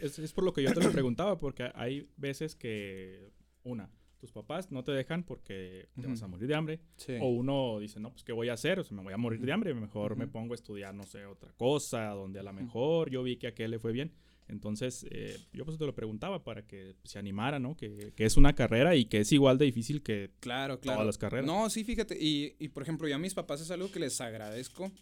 [0.03, 3.31] es, por lo que yo te lo preguntaba, porque hay veces que,
[3.64, 6.81] una, tus papás no te dejan porque te vas a morir de hambre.
[6.96, 7.14] Sí.
[7.20, 8.79] O uno dice, no, pues ¿qué voy a hacer?
[8.79, 11.27] O sea, me voy a morir de hambre, mejor me pongo a estudiar, no sé,
[11.27, 14.12] otra cosa, donde a lo mejor yo vi que a aquel le fue bien.
[14.46, 17.77] Entonces, eh, yo pues te lo preguntaba para que se animara, ¿no?
[17.77, 20.96] Que, que es una carrera y que es igual de difícil que Claro, claro.
[20.96, 21.46] todas las carreras.
[21.46, 22.16] No, sí, fíjate.
[22.20, 24.92] Y, y por ejemplo, yo a mis papás es algo que les agradezco.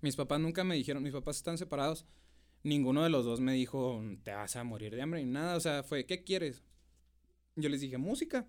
[0.00, 2.06] Mis papás nunca me dijeron, mis papás están separados.
[2.62, 5.56] Ninguno de los dos me dijo, te vas a morir de hambre ni nada.
[5.56, 6.62] O sea, fue, ¿qué quieres?
[7.56, 8.46] Yo les dije, música.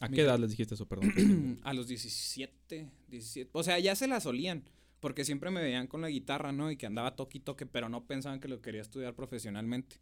[0.00, 1.60] ¿A qué edad les dijiste eso, perdón?
[1.64, 3.50] a los 17, 17.
[3.52, 4.68] O sea, ya se la solían.
[5.00, 6.70] Porque siempre me veían con la guitarra, ¿no?
[6.70, 10.00] Y que andaba toque y toque, pero no pensaban que lo quería estudiar profesionalmente.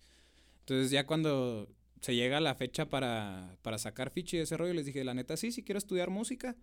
[0.61, 1.68] Entonces, ya cuando
[2.01, 5.37] se llega la fecha para, para sacar ficha y ese rollo, les dije, la neta,
[5.37, 6.57] sí, sí quiero estudiar música.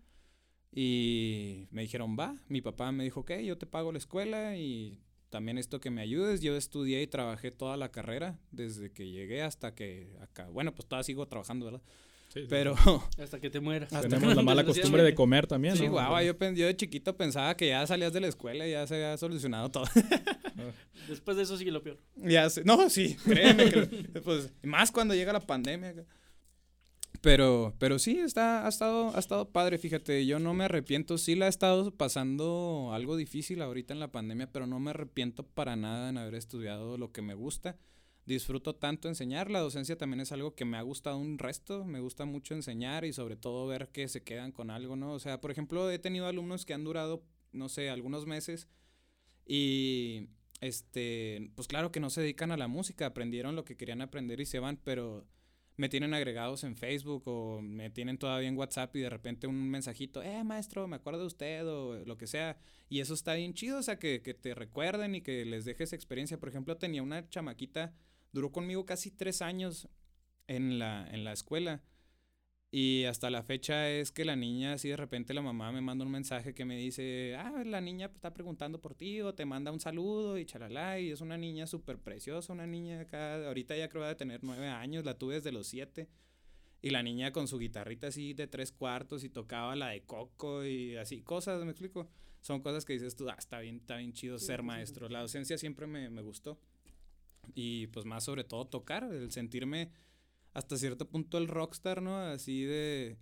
[0.72, 2.34] Y me dijeron, va.
[2.48, 6.02] Mi papá me dijo, ok, yo te pago la escuela y también esto que me
[6.02, 6.42] ayudes.
[6.42, 10.48] Yo estudié y trabajé toda la carrera, desde que llegué hasta que acá.
[10.50, 11.80] Bueno, pues todavía sigo trabajando, ¿verdad?
[12.28, 12.74] Sí, sí, Pero.
[13.18, 13.92] Hasta que te mueras.
[13.92, 15.92] Hasta Tenemos la mala costumbre de comer también, Sí, ¿no?
[15.92, 18.86] guau, yo, pen- yo de chiquito pensaba que ya salías de la escuela y ya
[18.86, 19.84] se había solucionado todo.
[21.08, 21.98] Después de eso sigue lo peor.
[22.16, 23.80] ya sé- no, sí, créeme que,
[24.24, 25.94] pues, más cuando llega la pandemia.
[27.20, 31.36] Pero, pero sí, está, ha estado, ha estado padre, fíjate, yo no me arrepiento, sí
[31.36, 35.76] la he estado pasando algo difícil ahorita en la pandemia, pero no me arrepiento para
[35.76, 37.76] nada en haber estudiado lo que me gusta.
[38.24, 42.00] Disfruto tanto enseñar, la docencia también es algo que me ha gustado un resto, me
[42.00, 45.12] gusta mucho enseñar y sobre todo ver que se quedan con algo, ¿no?
[45.12, 48.68] O sea, por ejemplo, he tenido alumnos que han durado, no sé, algunos meses
[49.44, 50.28] y,
[50.60, 54.40] este, pues claro que no se dedican a la música, aprendieron lo que querían aprender
[54.40, 55.26] y se van, pero
[55.76, 59.70] me tienen agregados en Facebook o me tienen todavía en WhatsApp y de repente un
[59.70, 62.58] mensajito, eh, maestro, me acuerdo de usted o lo que sea.
[62.88, 65.92] Y eso está bien chido, o sea, que, que te recuerden y que les dejes
[65.92, 66.38] experiencia.
[66.38, 67.94] Por ejemplo, tenía una chamaquita,
[68.32, 69.88] duró conmigo casi tres años
[70.46, 71.82] en la, en la escuela.
[72.74, 76.06] Y hasta la fecha es que la niña, así de repente la mamá me manda
[76.06, 79.70] un mensaje que me dice, ah, la niña está preguntando por ti o te manda
[79.70, 80.98] un saludo y chalala.
[80.98, 84.68] Y es una niña súper preciosa, una niña acá, ahorita ya creo de tener nueve
[84.68, 86.08] años, la tuve desde los siete.
[86.80, 90.64] Y la niña con su guitarrita así de tres cuartos y tocaba la de Coco
[90.64, 92.08] y así, cosas, me explico.
[92.40, 94.66] Son cosas que dices tú, ah, está bien, está bien chido Sí, ser sí, sí.
[94.66, 95.08] maestro.
[95.10, 96.58] La docencia siempre me, me gustó.
[97.54, 99.90] Y pues más sobre todo tocar, el sentirme
[100.52, 102.16] hasta cierto punto el rockstar, ¿no?
[102.18, 103.18] Así de,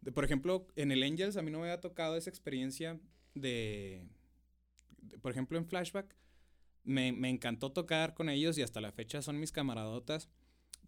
[0.00, 3.00] de, por ejemplo, en el Angels a mí no me había tocado esa experiencia
[3.34, 4.04] de,
[5.20, 6.16] por ejemplo, en Flashback,
[6.84, 10.28] me, me encantó tocar con ellos y hasta la fecha son mis camaradotas,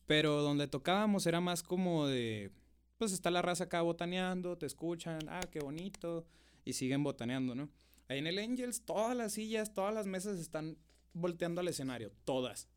[0.07, 2.51] pero donde tocábamos era más como de,
[2.99, 6.27] pues está la raza acá botaneando, te escuchan, ah, qué bonito,
[6.65, 7.71] y siguen botaneando, ¿no?
[8.09, 10.77] Ahí en el Angels todas las sillas, todas las mesas están
[11.13, 12.69] volteando al escenario, todas.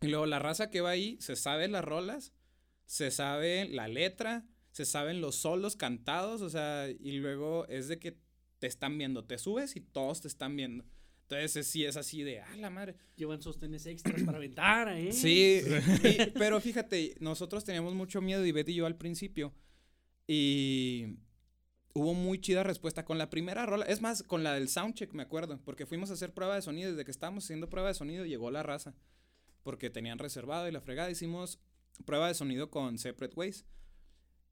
[0.00, 2.32] Y luego la raza que va ahí se sabe las rolas,
[2.86, 7.98] se sabe la letra, se saben los solos cantados, o sea, y luego es de
[7.98, 8.16] que
[8.58, 10.84] te están viendo, te subes y todos te están viendo.
[11.22, 12.96] Entonces es- sí es así de, ah, la madre.
[13.16, 15.12] Llevan sostenes extras para aventar, ¿eh?
[15.12, 15.60] Sí,
[16.04, 19.54] y- pero fíjate, nosotros teníamos mucho miedo, y Betty y yo al principio,
[20.26, 21.18] y
[21.94, 25.22] hubo muy chida respuesta con la primera rola, es más, con la del soundcheck, me
[25.22, 28.24] acuerdo, porque fuimos a hacer prueba de sonido, desde que estábamos haciendo prueba de sonido
[28.24, 28.94] llegó la raza,
[29.62, 31.58] porque tenían reservado y la fregada, hicimos
[32.04, 33.64] prueba de sonido con Separate Ways.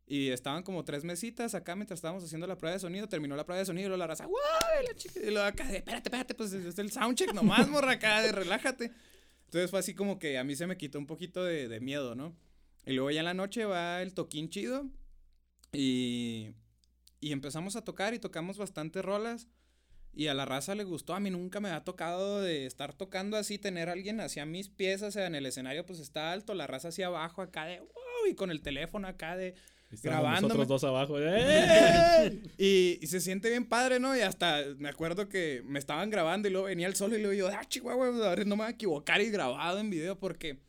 [0.07, 3.09] Y estaban como tres mesitas acá mientras estábamos haciendo la prueba de sonido.
[3.09, 4.41] Terminó la prueba de sonido y luego la raza, ¡guau!
[4.83, 8.33] Y Y luego acá, de, espérate, espérate, pues es el soundcheck nomás, morra, acá, de
[8.33, 8.91] relájate.
[9.45, 12.15] Entonces fue así como que a mí se me quitó un poquito de, de miedo,
[12.15, 12.35] ¿no?
[12.87, 14.89] Y luego ya en la noche va el toquín chido.
[15.73, 16.55] Y,
[17.21, 19.47] y empezamos a tocar y tocamos bastantes rolas.
[20.15, 21.15] Y a la raza le gustó.
[21.15, 24.69] A mí nunca me ha tocado de estar tocando así, tener a alguien hacia mis
[24.69, 27.81] pies, o sea, en el escenario pues está alto, la raza hacia abajo acá de
[27.81, 29.55] wow, y con el teléfono acá de
[30.03, 30.55] grabándome.
[30.55, 31.17] nosotros dos abajo.
[31.19, 32.41] ¡eh!
[32.59, 34.17] y, y se siente bien padre, ¿no?
[34.17, 37.35] Y hasta me acuerdo que me estaban grabando y luego venía el solo y luego
[37.35, 40.61] yo, ah, chihuahua, a ver, no me voy a equivocar y grabado en video porque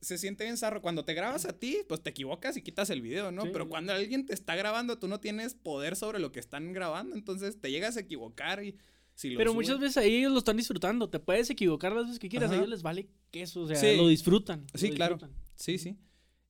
[0.00, 0.80] se siente bien zarro.
[0.82, 3.42] Cuando te grabas a ti, pues te equivocas y quitas el video, ¿no?
[3.42, 3.48] Sí.
[3.52, 7.14] Pero cuando alguien te está grabando, tú no tienes poder sobre lo que están grabando,
[7.16, 8.76] entonces te llegas a equivocar y
[9.14, 11.08] si lo Pero suben- muchas veces ahí ellos lo están disfrutando.
[11.10, 12.48] Te puedes equivocar las veces que quieras.
[12.50, 12.54] Ajá.
[12.54, 13.62] A ellos les vale queso.
[13.62, 13.96] O sea, Sí.
[13.96, 14.66] lo disfrutan.
[14.72, 15.14] lo Sí, claro.
[15.16, 15.36] disfrutan.
[15.54, 15.96] Sí, sí.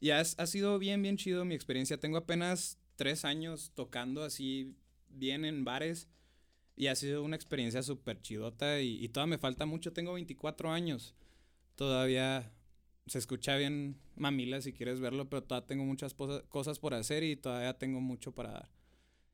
[0.00, 1.98] Y ha, ha sido bien, bien chido mi experiencia.
[1.98, 4.74] Tengo apenas tres años tocando así
[5.08, 6.08] bien en bares.
[6.74, 9.92] Y ha sido una experiencia súper chidota y, y todavía me falta mucho.
[9.92, 11.14] Tengo 24 años.
[11.76, 12.50] Todavía
[13.06, 17.36] se escucha bien mamila si quieres verlo, pero todavía tengo muchas cosas por hacer y
[17.36, 18.70] todavía tengo mucho para dar.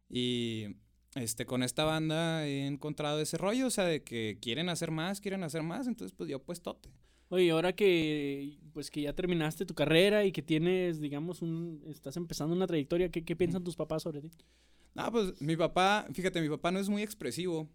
[0.08, 0.76] Y
[1.14, 5.20] este, con esta banda he encontrado ese rollo, o sea, de que quieren hacer más,
[5.20, 6.90] quieren hacer más, entonces pues yo pues tote.
[7.30, 12.16] Oye, ahora que pues que ya terminaste tu carrera y que tienes, digamos, un estás
[12.16, 14.30] empezando una trayectoria, ¿qué, qué piensan tus papás sobre ti?
[14.94, 17.68] No, pues mi papá, fíjate, mi papá no es muy expresivo.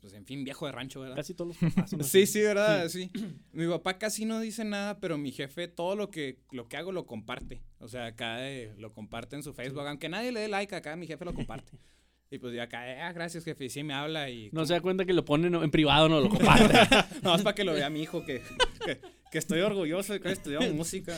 [0.00, 1.16] Pues en fin, viejo de rancho, ¿verdad?
[1.16, 2.32] Casi todos los papás son Sí, así.
[2.32, 2.88] sí, ¿verdad?
[2.88, 3.10] Sí.
[3.52, 6.92] Mi papá casi no dice nada, pero mi jefe todo lo que, lo que hago
[6.92, 7.62] lo comparte.
[7.78, 9.86] O sea, acá eh, lo comparte en su Facebook.
[9.86, 11.72] Aunque nadie le dé like, acá mi jefe lo comparte.
[12.32, 14.50] Y pues yo acá, eh, ah, gracias jefe, y sí me habla y...
[14.52, 16.78] No se da cuenta que lo ponen en privado, no lo comparte.
[17.24, 18.40] No, es para que lo vea mi hijo, que,
[18.86, 19.00] que,
[19.32, 21.12] que estoy orgulloso de que haya estudiado música.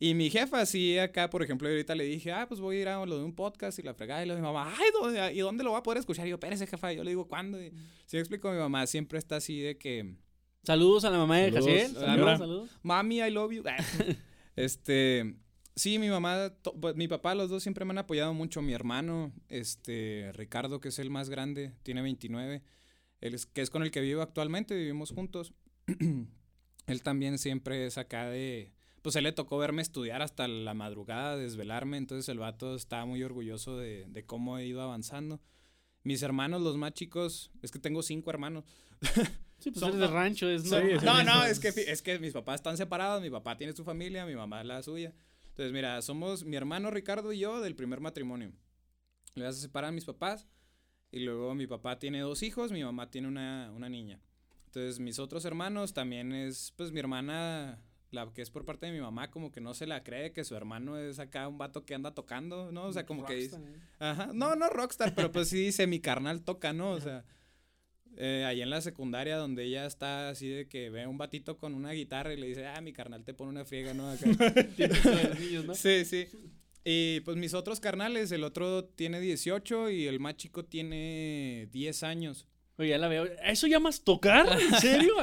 [0.00, 2.88] Y mi jefa, sí, acá, por ejemplo, ahorita le dije, ah, pues voy a ir
[2.88, 4.22] a lo de un podcast y la fregada.
[4.22, 6.26] Y luego mi mamá, ay, ¿dónde- ¿y dónde lo va a poder escuchar?
[6.26, 6.92] Y yo, espérese, jefa.
[6.92, 7.60] Yo le digo, ¿cuándo?
[7.60, 7.72] Y,
[8.06, 10.14] sí, explico, mi mamá siempre está así de que,
[10.62, 11.92] Saludos a la mamá de Saludos, Jaciel.
[11.94, 12.70] Saludos, saludos.
[12.82, 13.62] mami, I love you.
[14.56, 15.34] este,
[15.74, 18.62] sí, mi mamá, to- pues, mi papá, los dos siempre me han apoyado mucho.
[18.62, 22.62] Mi hermano, este, Ricardo, que es el más grande, tiene 29,
[23.20, 25.54] él es, que es con el que vivo actualmente, vivimos juntos.
[26.86, 31.36] él también siempre es acá de, pues él le tocó verme estudiar hasta la madrugada,
[31.36, 35.40] desvelarme, entonces el vato está muy orgulloso de, de cómo he ido avanzando.
[36.04, 38.64] Mis hermanos, los más chicos, es que tengo cinco hermanos.
[39.60, 41.04] Sí, pues Son- eres de rancho, es no- sí.
[41.04, 44.24] No, no, es que, es que mis papás están separados, mi papá tiene su familia,
[44.24, 45.12] mi mamá la suya.
[45.48, 48.52] Entonces, mira, somos mi hermano Ricardo y yo del primer matrimonio.
[49.34, 50.46] Le vas a separar a mis papás
[51.10, 54.20] y luego mi papá tiene dos hijos, mi mamá tiene una, una niña.
[54.66, 58.92] Entonces, mis otros hermanos también es, pues mi hermana, la que es por parte de
[58.92, 61.84] mi mamá, como que no se la cree que su hermano es acá un vato
[61.84, 62.84] que anda tocando, ¿no?
[62.84, 63.56] O sea, como que dice...
[63.56, 63.88] Rockstar, ¿eh?
[63.98, 66.92] Ajá, no, no rockstar, pero pues sí dice, mi carnal toca, ¿no?
[66.92, 67.24] O sea,
[68.16, 71.58] eh, ahí en la secundaria donde ella está así de que ve a un batito
[71.58, 74.10] con una guitarra y le dice, ah, mi carnal te pone una friega, ¿no?
[74.10, 74.26] Acá.
[75.40, 75.74] Niños, ¿no?
[75.74, 76.26] sí, sí.
[76.84, 82.02] Y pues mis otros carnales, el otro tiene 18 y el más chico tiene 10
[82.02, 82.46] años.
[82.78, 83.24] Oye, ya la veo.
[83.44, 84.46] ¿Eso llamas tocar?
[84.60, 85.14] ¿En serio?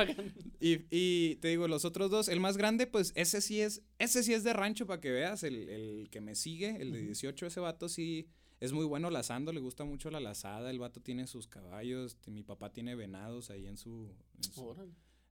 [0.59, 4.23] Y, y te digo, los otros dos, el más grande, pues ese sí es, ese
[4.23, 7.45] sí es de rancho para que veas, el, el que me sigue, el de 18,
[7.45, 8.27] ese vato sí
[8.59, 12.43] es muy bueno lazando, le gusta mucho la lazada, el vato tiene sus caballos, mi
[12.43, 14.75] papá tiene venados ahí en su, en su,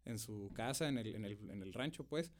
[0.06, 2.32] en su casa, en el, en, el, en el rancho, pues.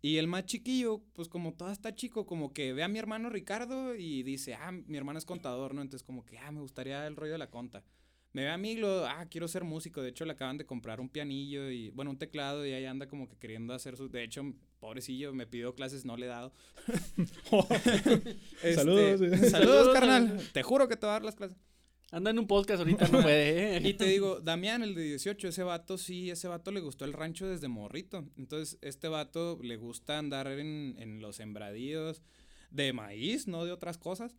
[0.00, 3.30] Y el más chiquillo, pues como todo está chico, como que ve a mi hermano
[3.30, 5.82] Ricardo y dice, ah, mi hermano es contador, ¿no?
[5.82, 7.84] Entonces como que, ah, me gustaría el rollo de la conta.
[8.32, 10.02] Me ve a mí y lo, ah, quiero ser músico.
[10.02, 13.08] De hecho, le acaban de comprar un pianillo y, bueno, un teclado y ahí anda
[13.08, 14.08] como que queriendo hacer su...
[14.08, 14.42] De hecho,
[14.80, 16.52] pobrecillo, me pidió clases, no le he dado.
[18.62, 19.30] Este, Saludos, eh.
[19.30, 20.40] Saludos, Saludos, carnal.
[20.52, 21.56] Te juro que te voy a dar las clases.
[22.10, 23.76] Anda en un podcast ahorita, no puede.
[23.76, 23.80] ¿eh?
[23.84, 27.12] Y te digo, Damián, el de 18, ese vato sí, ese vato le gustó el
[27.12, 28.26] rancho desde morrito.
[28.36, 32.22] Entonces, este vato le gusta andar en, en los sembradíos
[32.70, 34.34] de maíz, no de otras cosas.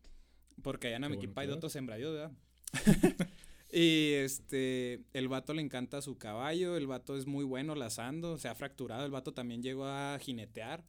[0.61, 2.31] Porque allá en bueno hay de otros sembradíos, ¿verdad?
[3.71, 8.47] y este, el vato le encanta su caballo, el vato es muy bueno lazando, se
[8.47, 10.83] ha fracturado, el vato también llegó a jinetear.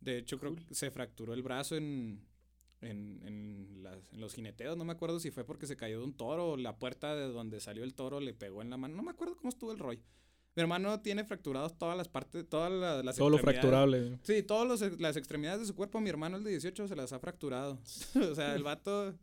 [0.00, 2.24] De hecho, creo que se fracturó el brazo en,
[2.80, 4.76] en, en las- en los jineteos.
[4.76, 7.26] No me acuerdo si fue porque se cayó de un toro o la puerta de
[7.28, 8.96] donde salió el toro le pegó en la mano.
[8.96, 10.02] No me acuerdo cómo estuvo el rollo.
[10.54, 14.18] Mi hermano tiene fracturados todas las partes, todas la- las Todo lo fracturable.
[14.24, 17.20] Sí, todas las extremidades de su cuerpo, mi hermano, el de 18, se las ha
[17.20, 17.78] fracturado.
[18.32, 19.14] o sea, el vato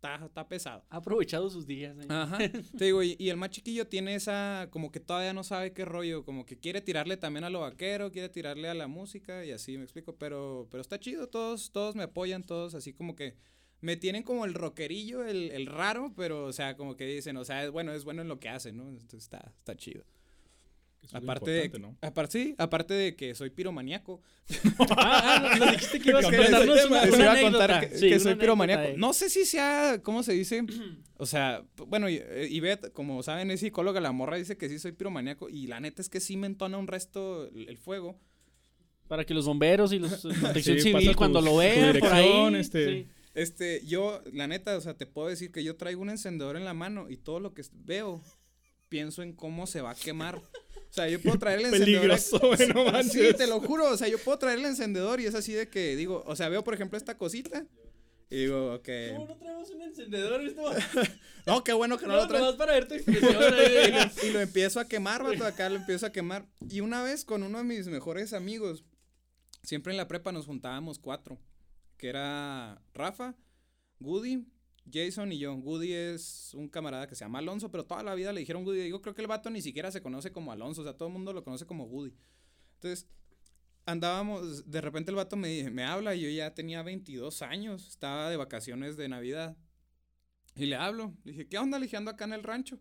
[0.00, 0.84] está, está pesado.
[0.88, 1.96] Ha aprovechado sus días.
[1.98, 2.06] ¿eh?
[2.08, 2.38] Ajá.
[2.78, 5.84] Te digo, y, y el más chiquillo tiene esa, como que todavía no sabe qué
[5.84, 9.52] rollo, como que quiere tirarle también a lo vaquero, quiere tirarle a la música y
[9.52, 13.36] así, me explico, pero, pero está chido, todos, todos me apoyan, todos así como que
[13.82, 17.44] me tienen como el rockerillo, el, el raro, pero, o sea, como que dicen, o
[17.44, 18.88] sea, es bueno, es bueno en lo que hace, ¿no?
[18.88, 20.04] Entonces está, está chido.
[21.02, 21.96] Es Aparte de, ¿no?
[22.02, 24.20] aparte, sí, aparte de que soy piromaníaco.
[24.96, 27.32] Ah, ah, nos dijiste que ibas a Que contarnos les- una, les una iba a
[27.32, 27.66] anécdota.
[27.66, 28.82] contar que, Sí, que una soy anécdota piromaníaco.
[28.88, 30.62] de- No sé si sea, ¿cómo se dice?
[31.16, 35.48] O sea, bueno, Ivette, como saben, es psicóloga, la morra dice que sí soy piromaníaco
[35.48, 38.18] y la neta es que sí me entona un resto el, fuego.
[39.08, 40.10] Para que los bomberos y los
[40.40, 42.54] protección Sí, civil cuando tu- lo vean por ahí.
[42.56, 43.08] este- sí.
[43.34, 46.64] Este, yo, la neta, o sea, te puedo decir que yo traigo un encendedor en
[46.64, 48.20] la mano y todo lo que veo,
[48.88, 50.42] pienso en cómo se va a quemar.
[50.90, 52.02] O sea, yo puedo traer el encendedor.
[52.02, 55.26] Peligroso, güey, no Sí, te lo juro, o sea, yo puedo traer el encendedor y
[55.26, 57.64] es así de que digo, o sea, veo por ejemplo esta cosita
[58.30, 58.88] y digo, ok.
[59.12, 60.40] ¿Cómo no traemos un encendedor?
[60.42, 60.62] Esto
[61.46, 63.42] No, qué bueno que no, no, lo nomás para ver tu expresión.
[63.54, 64.12] ahí.
[64.22, 66.46] y lo empiezo a quemar, vato, acá lo empiezo a quemar.
[66.68, 68.84] Y una vez con uno de mis mejores amigos,
[69.64, 71.40] siempre en la prepa nos juntábamos cuatro,
[71.96, 73.34] que era Rafa,
[73.98, 74.46] Goody,
[74.90, 75.54] Jason y yo.
[75.54, 78.80] Woody es un camarada que se llama Alonso, pero toda la vida le dijeron Woody.
[78.80, 81.14] Digo, creo que el vato ni siquiera se conoce como Alonso, o sea, todo el
[81.14, 82.14] mundo lo conoce como Woody.
[82.74, 83.08] Entonces,
[83.86, 88.30] andábamos, de repente el vato me, me habla y yo ya tenía 22 años, estaba
[88.30, 89.56] de vacaciones de Navidad.
[90.56, 91.78] Y le hablo, le dije, ¿qué onda?
[91.78, 92.78] Le dije, ando acá en el rancho.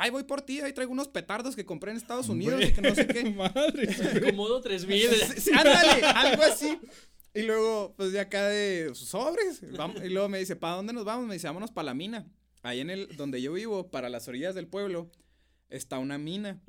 [0.00, 2.80] Ay, voy por ti, ahí traigo unos petardos que compré en Estados Unidos y que
[2.80, 3.30] no sé qué.
[3.34, 3.88] Madre.
[4.20, 5.08] Comodo 3000.
[5.08, 6.78] Sí, sí, ándale, algo así.
[7.38, 9.60] Y luego, pues de acá de sobres.
[9.76, 11.26] vamos- y luego me dice, ¿para dónde nos vamos?
[11.26, 12.26] Me dice, vámonos para la mina.
[12.62, 15.10] Ahí en el, donde yo vivo, para las orillas del pueblo,
[15.68, 16.60] está una mina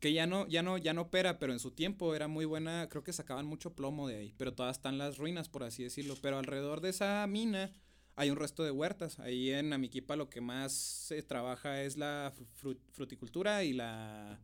[0.00, 2.88] que ya no, ya no, ya no opera, pero en su tiempo era muy buena.
[2.88, 6.14] Creo que sacaban mucho plomo de ahí, pero todas están las ruinas, por así decirlo.
[6.22, 7.72] Pero alrededor de esa mina
[8.14, 9.18] hay un resto de huertas.
[9.18, 12.32] Ahí en Amiquipa lo que más se trabaja es la
[12.62, 14.38] fru- fruticultura y la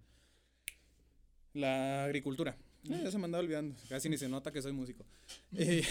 [1.52, 2.56] la agricultura.
[2.88, 5.04] Eh, ya se me andaba olvidando, casi ni se nota que soy músico.
[5.56, 5.84] Eh,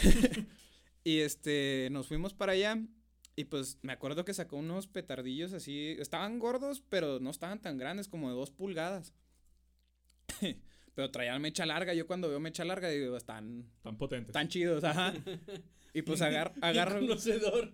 [1.04, 2.78] y este, nos fuimos para allá
[3.36, 7.78] y pues me acuerdo que sacó unos petardillos así, estaban gordos, pero no estaban tan
[7.78, 9.14] grandes, como de dos pulgadas.
[10.96, 14.34] pero traían mecha larga, yo cuando veo mecha larga digo, están Tan potentes.
[14.34, 15.14] tan chidos, ajá.
[15.94, 17.72] Y pues agar, agarro, Conocedor.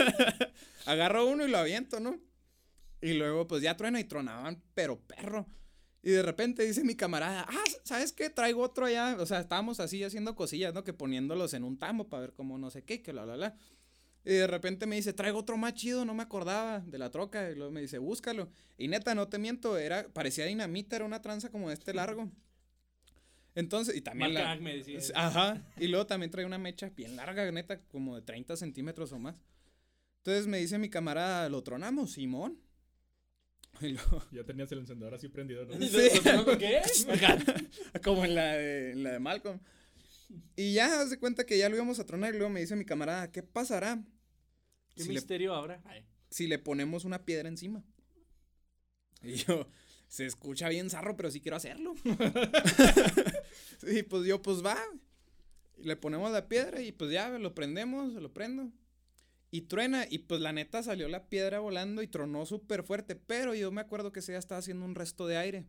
[0.86, 2.18] agarro uno y lo aviento, ¿no?
[3.02, 5.46] Y luego pues ya truena y tronaban, pero perro.
[6.06, 8.28] Y de repente dice mi camarada, ah, ¿sabes qué?
[8.28, 9.16] Traigo otro allá.
[9.18, 10.84] O sea, estábamos así haciendo cosillas, ¿no?
[10.84, 13.56] Que poniéndolos en un tambo para ver cómo no sé qué, que bla, bla, bla.
[14.22, 17.50] Y de repente me dice, traigo otro más chido, no me acordaba de la troca.
[17.50, 18.50] Y luego me dice, búscalo.
[18.76, 22.30] Y neta, no te miento, era, parecía dinamita, era una tranza como de este largo.
[23.54, 24.70] Entonces, y también Marca la...
[24.70, 25.00] Decía.
[25.14, 25.66] Ajá.
[25.78, 29.36] Y luego también trae una mecha bien larga, neta, como de 30 centímetros o más.
[30.18, 32.58] Entonces me dice mi camarada, ¿lo tronamos, Simón?
[33.80, 35.74] Luego, Ya tenías el encendedor así prendido, ¿no?
[35.74, 36.08] Sí.
[36.58, 36.82] ¿Qué?
[38.04, 39.60] como en la, de, en la de Malcolm.
[40.56, 42.76] Y ya, haz de cuenta que ya lo íbamos a tronar y luego me dice
[42.76, 44.02] mi camarada, ¿qué pasará
[44.94, 45.82] ¿Qué si le, misterio habrá?
[45.84, 46.04] Ay.
[46.30, 47.84] si le ponemos una piedra encima?
[49.22, 49.68] Y yo,
[50.08, 51.94] se escucha bien zarro, pero sí quiero hacerlo.
[53.82, 54.78] y pues yo, pues va.
[55.76, 58.70] Y le ponemos la piedra y pues ya lo prendemos, lo prendo.
[59.54, 63.14] Y truena, y pues la neta salió la piedra volando y tronó súper fuerte.
[63.14, 65.68] Pero yo me acuerdo que se ya estaba haciendo un resto de aire.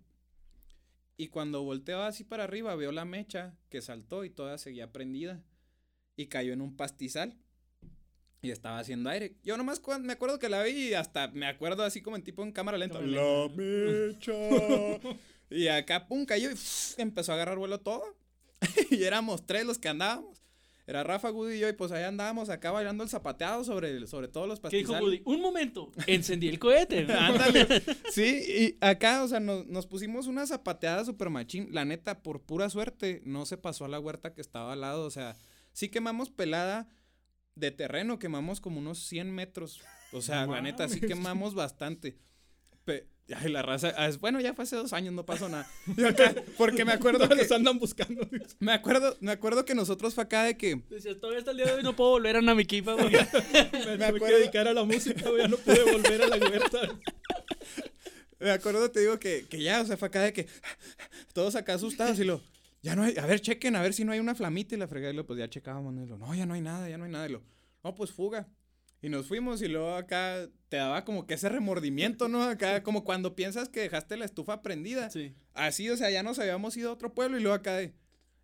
[1.18, 5.44] Y cuando volteo así para arriba, veo la mecha que saltó y toda seguía prendida.
[6.16, 7.38] Y cayó en un pastizal.
[8.42, 9.36] Y estaba haciendo aire.
[9.44, 12.42] Yo nomás me acuerdo que la vi y hasta me acuerdo así como en tipo
[12.42, 13.00] en cámara lenta.
[13.00, 14.34] La mecha.
[15.52, 16.98] y acá, pum, cayó y ¡fuf!
[16.98, 18.18] empezó a agarrar vuelo todo.
[18.90, 20.45] y éramos tres los que andábamos.
[20.88, 24.28] Era Rafa, Woody y yo, y pues ahí andábamos acá bailando el zapateado sobre, sobre
[24.28, 25.22] todos los ¿Qué dijo pastizales.
[25.26, 25.36] Woody?
[25.36, 25.92] Un momento.
[26.06, 27.08] Encendí el cohete.
[27.12, 27.82] Ándale.
[28.12, 31.70] Sí, y acá, o sea, nos, nos pusimos una zapateada super machín.
[31.72, 35.06] La neta, por pura suerte, no se pasó a la huerta que estaba al lado.
[35.06, 35.36] O sea,
[35.74, 36.88] sí quemamos pelada
[37.56, 39.82] de terreno, quemamos como unos 100 metros.
[40.12, 42.18] O sea, la neta, sí quemamos bastante.
[42.86, 45.68] Pe- ay, la raza, ah, es- bueno, ya fue hace dos años, no pasó nada.
[45.98, 48.28] Y acá, porque me acuerdo que, Los andan buscando.
[48.60, 51.66] me acuerdo, me acuerdo que nosotros fue acá de que, Decía, todavía hasta el día
[51.66, 53.18] de hoy no puedo volver a Namiquipa porque
[53.54, 56.38] Me, tuve que acuerdo- dedicar a la música, güey, ya no pude volver a la
[56.38, 56.80] huerta.
[58.40, 60.48] Me acuerdo, te digo que, que ya, o sea, fue acá de que
[61.34, 62.42] todos acá asustados y lo,
[62.84, 64.88] ya no hay, a ver, chequen, a ver si no hay una flamita y la
[64.88, 67.06] fregada y lo, pues ya checábamos, y lo, no, ya no hay nada, ya no
[67.06, 67.42] hay nada, y lo,
[67.84, 68.48] no, pues fuga.
[69.06, 72.42] Y nos fuimos y luego acá te daba como que ese remordimiento, ¿no?
[72.42, 75.12] Acá como cuando piensas que dejaste la estufa prendida.
[75.12, 75.36] Sí.
[75.54, 77.94] Así, o sea, ya nos habíamos ido a otro pueblo y luego acá de,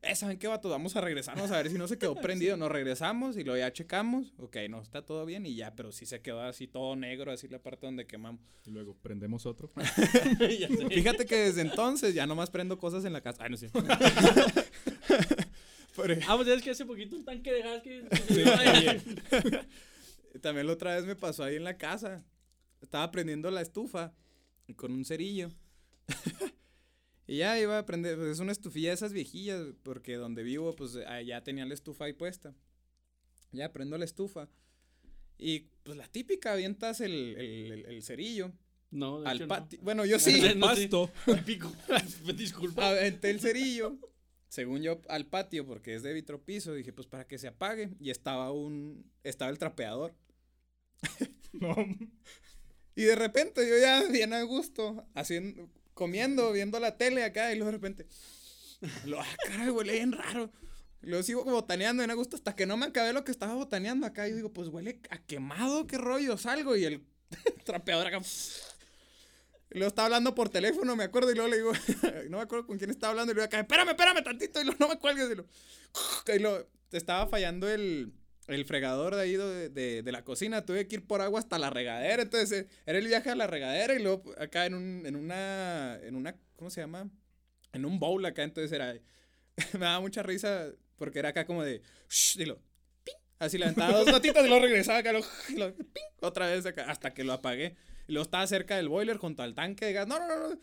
[0.04, 0.70] eh, ¿saben qué, vato?
[0.70, 2.58] Vamos a regresarnos a ver si no se quedó prendido.
[2.58, 4.36] Nos regresamos y luego ya checamos.
[4.38, 7.48] Ok, no, está todo bien y ya, pero sí se quedó así todo negro, así
[7.48, 8.42] la parte donde quemamos.
[8.68, 9.72] Y luego prendemos otro.
[10.92, 13.44] Fíjate que desde entonces ya nomás prendo cosas en la casa.
[13.46, 13.72] Ay, no sé.
[16.08, 18.06] Ej- Ah, pues es que hace poquito un tanque de gas que...
[20.40, 22.24] También la otra vez me pasó ahí en la casa.
[22.82, 24.14] Estaba prendiendo la estufa
[24.76, 25.50] con un cerillo.
[27.28, 30.76] y ya iba a prender, pues es una estufilla de esas viejillas, porque donde vivo,
[30.76, 32.54] pues allá tenía la estufa ahí puesta.
[33.52, 34.48] Ya prendo la estufa.
[35.38, 38.52] Y pues la típica, avientas el, el- el- el cerillo
[38.92, 39.80] No, de al hecho, patio.
[39.82, 40.42] Bueno, yo sí.
[40.56, 40.88] No, sí.
[40.88, 41.12] Pasto.
[41.28, 41.46] no.
[41.46, 41.72] Pico.
[42.36, 42.90] Disculpa.
[42.90, 43.98] Aventé el cerillo,
[44.48, 46.74] según yo, al patio, porque es de vitropiso.
[46.74, 47.92] Dije, pues para que se apague.
[48.00, 49.10] Y estaba un.
[49.24, 50.14] Estaba el trapeador.
[51.54, 51.76] No.
[52.96, 57.56] Y de repente yo ya bien a gusto, haciendo, comiendo, viendo la tele acá, y
[57.56, 58.08] luego de repente.
[59.06, 60.52] Lo, ah, caray, huele bien raro.
[61.02, 64.28] Luego sigo botaneando a gusto hasta que no me acabé lo que estaba botaneando acá.
[64.28, 66.76] Y digo, pues huele a quemado, qué rollo, salgo.
[66.76, 67.04] Y el
[67.66, 68.22] trapeador acá.
[69.72, 71.72] Y luego estaba hablando por teléfono, me acuerdo, y luego le digo,
[72.30, 74.78] no me acuerdo con quién estaba hablando, y luego acá, espérame, espérame tantito, y luego
[74.82, 75.50] no me cuelgues, y luego,
[76.28, 78.12] y luego, estaba fallando el,
[78.54, 81.58] el fregador de ahí de, de- de la cocina, tuve que ir por agua hasta
[81.60, 82.22] la regadera.
[82.24, 85.98] Entonces, eh, era el viaje a la regadera y luego acá en, un, en una,
[86.04, 87.10] en una, ¿cómo se llama?
[87.74, 88.94] En un bowl acá, entonces era,
[89.74, 92.58] me daba mucha risa porque era acá como de, "Shh", y lo,
[93.04, 96.48] "Ping", así le aventaba dos gotitas y luego regresaba acá, lo, y lo, "Ping", otra
[96.48, 97.76] vez acá, hasta que lo apagué.
[98.08, 100.08] Y luego estaba cerca del boiler junto al tanque de gas.
[100.08, 100.60] No, no, no, no.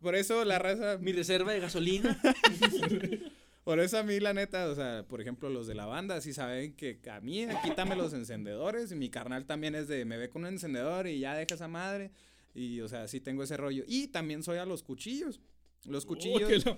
[0.00, 2.20] Por eso la raza, Mi reserva de gasolina.
[3.64, 6.34] por eso a mí, la neta, o sea, por ejemplo, los de la banda, sí
[6.34, 8.92] saben que a mí, quítame los encendedores.
[8.92, 11.66] Y mi carnal también es de, me ve con un encendedor y ya deja esa
[11.66, 12.10] madre.
[12.54, 13.82] Y, o sea, sí tengo ese rollo.
[13.86, 15.40] Y también soy a los cuchillos.
[15.86, 16.66] Los cuchillos.
[16.66, 16.76] Oh,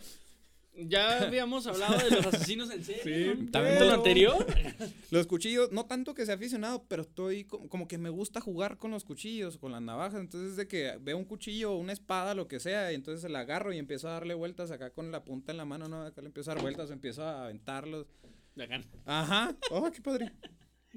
[0.79, 3.03] Ya habíamos hablado de los asesinos en serie.
[3.35, 3.51] Sí, ¿no?
[3.51, 4.47] también ¿De lo anterior?
[5.11, 8.77] Los cuchillos, no tanto que sea aficionado, pero estoy co- como, que me gusta jugar
[8.77, 10.21] con los cuchillos, con las navajas.
[10.21, 13.73] Entonces, de que veo un cuchillo, una espada, lo que sea, y entonces la agarro
[13.73, 16.03] y empiezo a darle vueltas acá con la punta en la mano, ¿no?
[16.03, 18.07] Acá le empiezo a dar vueltas, empiezo a aventarlos.
[19.05, 19.55] Ajá.
[19.71, 20.33] Oh, qué padre.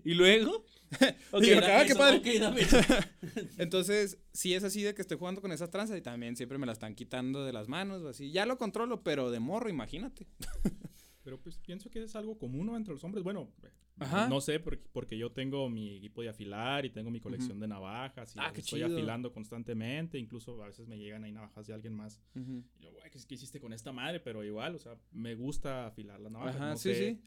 [0.03, 0.65] ¿Y luego?
[1.31, 2.17] Ok, Digo, dame ah, qué eso, padre.
[2.17, 2.77] ok, dame eso.
[3.59, 6.65] Entonces, sí es así de que estoy jugando con esas tranzas y también siempre me
[6.65, 8.31] las están quitando de las manos o así.
[8.31, 10.25] Ya lo controlo, pero de morro, imagínate.
[11.23, 12.75] Pero pues pienso que es algo común ¿no?
[12.77, 13.23] entre los hombres.
[13.23, 13.51] Bueno,
[13.99, 14.27] Ajá.
[14.29, 17.67] no sé, porque, porque yo tengo mi equipo de afilar y tengo mi colección de
[17.67, 18.95] navajas y Ah, qué estoy chido.
[18.97, 20.17] afilando constantemente.
[20.17, 22.19] Incluso a veces me llegan ahí navajas de alguien más.
[22.33, 24.21] Y yo, güey, ¿qué, qué hiciste con esta madre?
[24.21, 26.55] Pero igual, o sea, me gusta afilar las navajas.
[26.55, 27.09] Ajá, no sí, sé.
[27.13, 27.21] sí.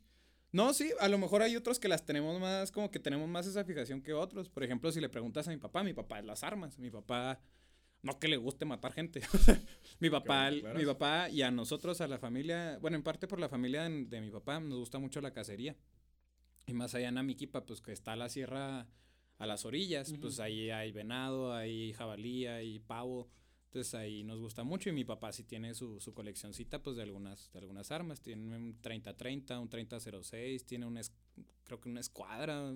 [0.53, 3.47] No, sí, a lo mejor hay otros que las tenemos más, como que tenemos más
[3.47, 4.49] esa fijación que otros.
[4.49, 6.79] Por ejemplo, si le preguntas a mi papá, mi papá es las armas.
[6.79, 7.41] Mi papá,
[8.03, 9.23] no que le guste matar gente.
[9.99, 13.41] mi papá, bueno, mi papá y a nosotros, a la familia, bueno, en parte por
[13.41, 15.75] la familia de, de mi papá, nos gusta mucho la cacería.
[16.67, 18.87] Y más allá en Amiquipa, pues que está la sierra
[19.39, 23.29] a las orillas, pues ahí hay venado, hay jabalí, hay pavo.
[23.73, 27.05] Entonces ahí nos gusta mucho y mi papá sí tiene su, su coleccioncita pues de
[27.05, 28.21] algunas, de algunas armas.
[28.21, 31.11] Tiene un 30-30, un 30-06, tiene un, es-
[31.65, 32.71] creo que una escuadra,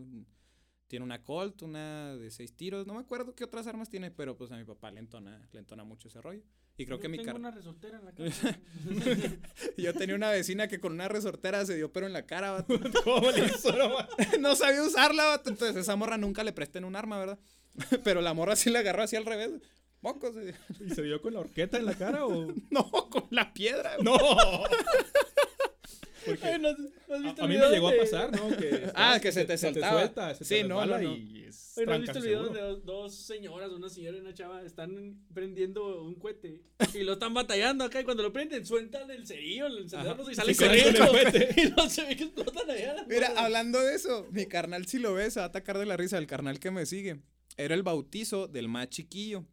[0.89, 2.87] tiene una Colt, una de seis tiros.
[2.87, 5.59] No me acuerdo qué otras armas tiene, pero pues a mi papá le entona, le
[5.59, 6.41] entona mucho ese rollo.
[6.79, 8.59] Y creo Yo que mi tengo car- una resortera en la casa.
[9.77, 12.75] Yo tenía una vecina que con una resortera se dio pero en la cara, vato.
[13.05, 13.71] ¿Cómo le hizo?
[14.41, 15.51] No, sabía usarla, vato.
[15.51, 17.39] Entonces esa morra nunca le presten un arma, ¿verdad?
[18.03, 19.51] Pero la morra sí la agarró así al revés.
[20.03, 20.35] Mocos.
[20.81, 22.47] ¿Y se dio con la horqueta en la cara o...?
[22.71, 23.97] No, con la piedra.
[24.03, 24.17] ¡No!
[26.25, 28.49] Porque Ay, ¿no has- no has a, visto a mí me llegó a pasar, ¿no?
[28.57, 30.01] Que, Ah, que se te soltaba.
[30.01, 31.13] suelta, se Sí, te no, no, no.
[31.17, 32.55] y es Oye, ¿no has visto el video seguro.
[32.61, 36.63] de dos, dos señoras, una señora y una chava, están prendiendo un cohete
[36.95, 40.33] y lo están batallando acá y cuando lo prenden sueltan el cerillo, el encendedor Ajá.
[40.33, 41.63] y salen Sí, corriendo cohete.
[41.63, 43.07] y no se ve que explotan allá.
[43.09, 45.97] Mira, hablando de eso, mi carnal si lo ves, se va a atacar de la
[45.97, 47.21] risa, el carnal que me sigue.
[47.57, 49.47] Era el bautizo del más chiquillo.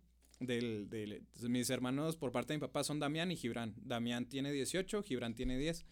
[0.46, 3.74] Del, del- mis hermanos por parte de mi papá son Damián y Gibran.
[3.78, 5.86] Damián tiene 18, Gibran tiene 10.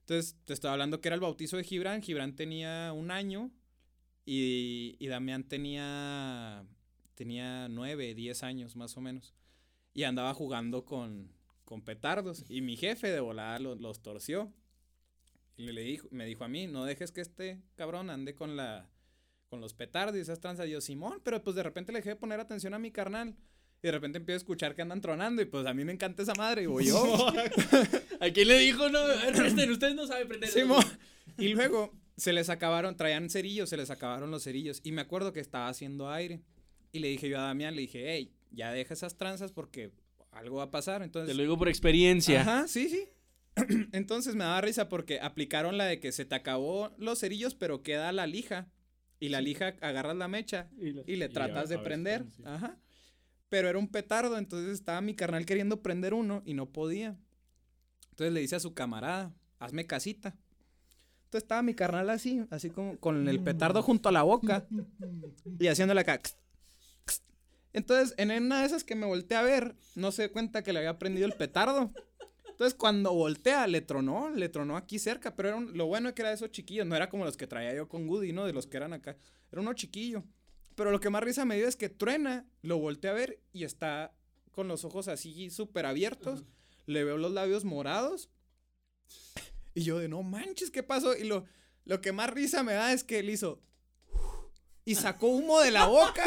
[0.00, 2.02] Entonces, te estaba hablando que era el bautizo de Gibran.
[2.02, 3.50] Gibran tenía un año
[4.26, 6.66] y, y Damián tenía,
[7.14, 9.34] tenía 9, 10 años más o menos.
[9.94, 11.32] Y andaba jugando con,
[11.64, 12.44] con petardos.
[12.48, 14.52] Y mi jefe de volada los, los torció.
[15.56, 18.88] Y le dijo, me dijo a mí, no dejes que este cabrón ande con la
[19.48, 20.68] con los petardos y esas tranzas.
[20.68, 23.34] Y Simón, pero pues de repente le dejé de poner atención a mi carnal.
[23.82, 25.40] Y de repente empiezo a escuchar que andan tronando.
[25.40, 26.62] Y pues a mí me encanta esa madre.
[26.62, 27.26] Y voy yo.
[28.20, 28.88] ¿A quién le dijo?
[28.88, 29.00] No,
[29.36, 30.50] presten, ustedes no saben prender.
[30.50, 30.84] Simón.
[31.38, 34.80] Y luego se les acabaron, traían cerillos, se les acabaron los cerillos.
[34.82, 36.40] Y me acuerdo que estaba haciendo aire.
[36.90, 39.92] Y le dije yo a Damián, le dije, hey, ya deja esas tranzas porque
[40.32, 41.02] algo va a pasar.
[41.02, 42.40] Entonces, Te lo digo por experiencia.
[42.40, 43.08] Ajá, sí, sí.
[43.92, 47.82] Entonces me daba risa porque aplicaron la de que se te acabó los cerillos, pero
[47.82, 48.68] queda la lija.
[49.20, 52.24] Y la lija agarras la mecha Y la- y le Y tratas de prender.
[52.36, 52.42] sí.
[52.44, 52.76] Ajá.
[53.48, 57.16] Pero era un petardo, entonces estaba mi carnal queriendo prender uno y no podía.
[58.10, 60.36] Entonces le dice a su camarada, hazme casita.
[61.24, 64.66] Entonces estaba mi carnal así, así como con el petardo junto a la boca
[65.58, 66.20] y haciéndole acá.
[67.72, 70.72] Entonces, en una de esas que me volteé a ver, no se dio cuenta que
[70.72, 71.92] le había prendido el petardo.
[72.48, 76.14] Entonces, cuando voltea, le tronó, le tronó aquí cerca, pero era un- lo bueno es
[76.14, 78.46] que era de esos chiquillos, no era como los que traía yo con Woody, ¿no?
[78.46, 79.16] De los que eran acá.
[79.52, 80.24] Era uno chiquillo.
[80.78, 83.64] Pero lo que más risa me dio es que truena, lo volteé a ver y
[83.64, 84.14] está
[84.52, 86.44] con los ojos así súper abiertos.
[86.86, 88.30] Le veo los labios morados.
[89.74, 91.16] Y yo de no manches, ¿qué pasó?
[91.16, 91.46] Y lo,
[91.84, 93.60] lo que más risa me da es que él hizo.
[94.84, 96.24] Y sacó humo de la boca.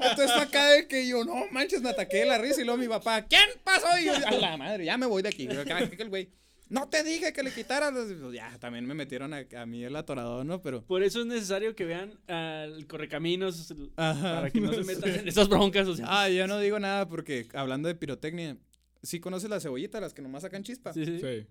[0.00, 2.62] Entonces fue acá de que yo, no manches, me ataqué de la risa.
[2.62, 3.86] Y luego mi papá, ¿quién pasó?
[4.00, 5.46] Y yo, a la madre, ya me voy de aquí.
[5.46, 6.32] Acá, el güey,
[6.72, 7.92] no te dije que le quitaras.
[7.92, 10.62] Pues ya, también me metieron a, a mí el atorador, ¿no?
[10.62, 10.82] Pero.
[10.82, 14.36] Por eso es necesario que vean al correcaminos Ajá.
[14.36, 15.86] para que no se metan en esas broncas.
[15.86, 16.06] O sea.
[16.08, 18.56] Ah, yo no digo nada porque hablando de pirotecnia,
[19.02, 20.94] sí conoces las cebollitas, las que nomás sacan chispa.
[20.94, 21.20] Sí, sí.
[21.20, 21.46] Sí.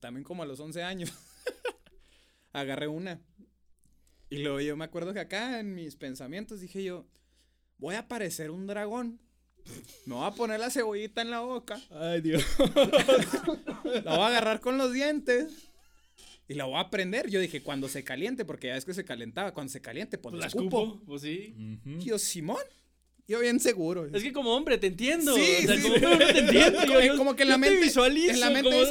[0.00, 1.12] También como a los 11 años.
[2.54, 3.20] Agarré una.
[4.30, 7.06] Y luego yo me acuerdo que acá en mis pensamientos dije yo,
[7.76, 9.20] voy a parecer un dragón.
[10.06, 11.78] Me voy a poner la cebollita en la boca.
[11.90, 12.42] Ay, Dios.
[14.04, 15.68] La voy a agarrar con los dientes.
[16.48, 17.30] Y la voy a prender.
[17.30, 19.54] Yo dije, cuando se caliente, porque ya es que se calentaba.
[19.54, 20.82] Cuando se caliente, pues, Pues la la escupo.
[20.84, 21.04] escupo.
[21.06, 21.54] Pues sí.
[22.00, 22.58] Y yo, Simón.
[23.28, 24.06] Yo bien seguro.
[24.12, 25.34] Es que como hombre te entiendo.
[25.36, 26.80] Sí, o sea, sí, como hombre te entiendo.
[26.80, 28.82] Como- Yo- yo- como que en la te mente- visualizo en la mente todo-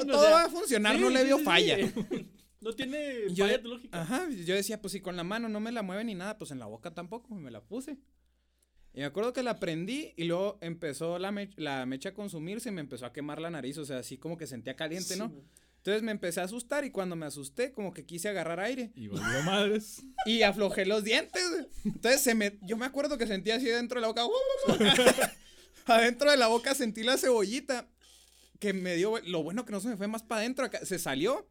[0.00, 1.76] o todo sea, va a funcionar, no le veo falla.
[2.62, 4.00] No tiene Yo- falla tu lógica.
[4.02, 6.50] Ajá, yo decía, pues si con la mano no me la mueve ni nada, pues
[6.50, 7.96] en la boca tampoco, me la puse.
[8.92, 12.70] Y me acuerdo que la prendí y luego empezó la, me- la mecha a consumirse
[12.70, 15.28] y me empezó a quemar la nariz, o sea, así como que sentía caliente, ¿no?
[15.28, 15.34] Sí,
[15.76, 19.06] Entonces me empecé a asustar y cuando me asusté, como que quise agarrar aire Y
[19.08, 20.02] valió madres.
[20.26, 21.42] y aflojé los dientes.
[21.84, 24.24] Entonces se me, yo me acuerdo que sentí así dentro de la boca,
[25.86, 27.88] adentro de la boca sentí la cebollita
[28.58, 31.48] que me dio, lo bueno que no se me fue más para adentro, se salió.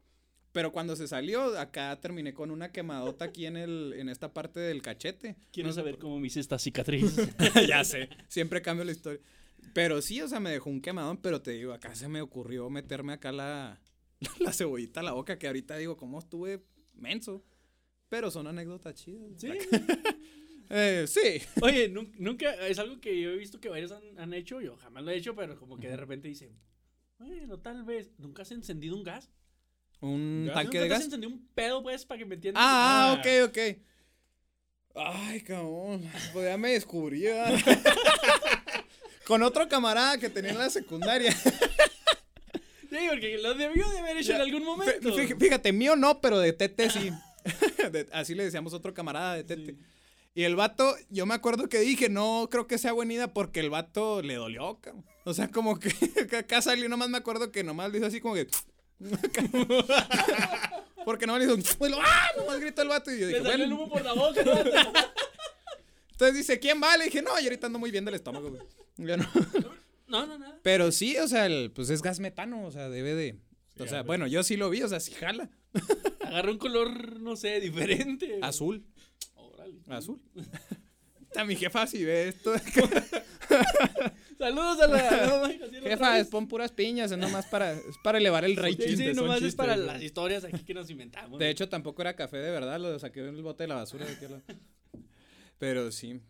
[0.52, 4.58] Pero cuando se salió, acá terminé con una quemadota aquí en el, en esta parte
[4.58, 5.36] del cachete.
[5.52, 7.16] Quiero saber cómo me hice esta cicatriz.
[7.68, 8.08] ya sé.
[8.28, 9.20] Siempre cambio la historia.
[9.72, 12.68] Pero sí, o sea, me dejó un quemadón, pero te digo, acá se me ocurrió
[12.70, 13.80] meterme acá la,
[14.40, 17.44] la cebollita a la boca, que ahorita digo, ¿cómo estuve menso?
[18.08, 19.30] Pero son anécdotas chidas.
[19.36, 19.50] Sí.
[20.72, 21.42] Eh, sí.
[21.62, 24.76] Oye, nun- nunca, es algo que yo he visto que varios han, han hecho, yo
[24.76, 26.56] jamás lo he hecho, pero como que de repente dicen,
[27.18, 29.30] bueno, tal vez, ¿nunca has encendido un gas?
[30.00, 30.54] Un ¿Gas?
[30.54, 31.04] tanque ¿Nunca de gas.
[31.04, 32.62] encendido un pedo, pues, para que me entiendas?
[32.64, 33.20] Ah, Ah.
[33.20, 33.58] ok, ok.
[34.96, 36.10] Ay, cabrón.
[36.32, 37.24] Pues ya me descubrí.
[39.26, 41.30] Con otro camarada que tenía en la secundaria.
[41.32, 45.16] Sí, porque lo debió de haber hecho Ya, en algún momento.
[45.16, 47.10] Fí- Fíjate, mío no, pero de Tete sí.
[47.92, 49.72] De- así le decíamos otro camarada de Tete.
[49.72, 49.78] Sí.
[50.34, 53.60] Y el vato, yo me acuerdo que dije, no creo que sea buena idea porque
[53.60, 55.04] el vato le dolió, cabrón.
[55.24, 55.90] O sea, como que,
[56.30, 58.48] que acá salió, nomás me acuerdo que nomás le hizo así como que.
[61.04, 61.76] porque nomás le hizo.
[62.02, 62.28] ¡Ah!
[62.36, 64.42] Nomás gritó el vato y yo Le dije, salió el humo por la boca.
[66.12, 66.96] Entonces dice, ¿quién va?
[66.98, 68.62] Le dije, no, yo ahorita ando muy bien del estómago, güey.
[68.98, 69.26] Ya no.
[70.06, 70.58] no, no, nada.
[70.62, 73.38] Pero sí, o sea, el- pues es gas metano, o sea, debe de.
[73.76, 75.48] Sí, o sea, bueno, yo sí lo vi, o sea, sí jala.
[76.20, 78.38] Agarró un color, no sé, diferente.
[78.42, 78.84] Azul.
[79.34, 79.78] Órale.
[79.88, 80.20] Azul.
[81.36, 82.52] A mi jefa si ve esto.
[84.40, 85.48] Saludos a la.
[85.48, 88.76] la jefa, es pon puras piñas, es nomás para, es para elevar el Sí, rating.
[88.78, 91.38] sí, chistes, son nomás es para las historias aquí que nos inventamos.
[91.38, 94.06] De hecho, tampoco era café de verdad, lo saqué en el bote de la basura
[94.06, 94.42] de lado.
[95.58, 96.20] Pero sí.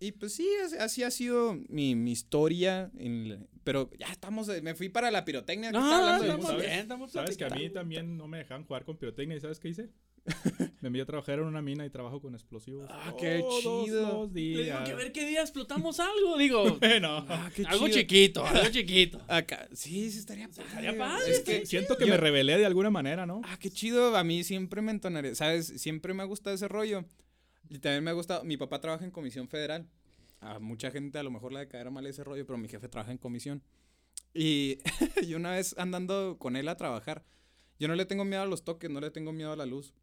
[0.00, 0.48] Y pues sí,
[0.80, 2.90] así- ha sido mi, mi historia.
[2.98, 5.72] en la- pero ya estamos, eh, me fui para la pirotecnia.
[5.72, 6.62] no, hablando estamos música.
[6.62, 9.36] bien, estamos Sabes que a mí también no me dejaban jugar con pirotecnia.
[9.36, 9.88] ¿Y sabes qué hice?
[10.80, 12.86] Me envié a trabajar en una mina y trabajo con explosivos.
[12.90, 14.08] Ah, qué Todos chido.
[14.22, 14.84] los Le digo días.
[14.86, 16.76] que a ver qué día explotamos algo, digo.
[16.80, 17.98] Bueno, Ah, qué algo chido.
[17.98, 19.20] chiquito, algo chiquito.
[19.28, 20.64] Acá, sí, sí estaría padre.
[20.66, 23.42] estaría padre, Es que, siento que yo- me rebelé de alguna manera, ¿no?
[23.44, 24.16] Ah, qué chido.
[24.16, 25.34] A mí siempre me entonaré.
[25.34, 25.66] ¿Sabes?
[25.76, 27.04] Siempre me ha gustado ese rollo.
[27.68, 28.44] Y también me ha gustado.
[28.44, 29.86] Mi papá trabaja en comisión federal.
[30.44, 32.88] A mucha gente a lo mejor le de caer mal ese rollo, pero mi jefe
[32.88, 33.62] trabaja en comisión.
[34.34, 34.78] Y,
[35.26, 37.24] y una vez andando con él a trabajar,
[37.78, 39.94] yo no le tengo miedo a los toques, no le tengo miedo a la luz.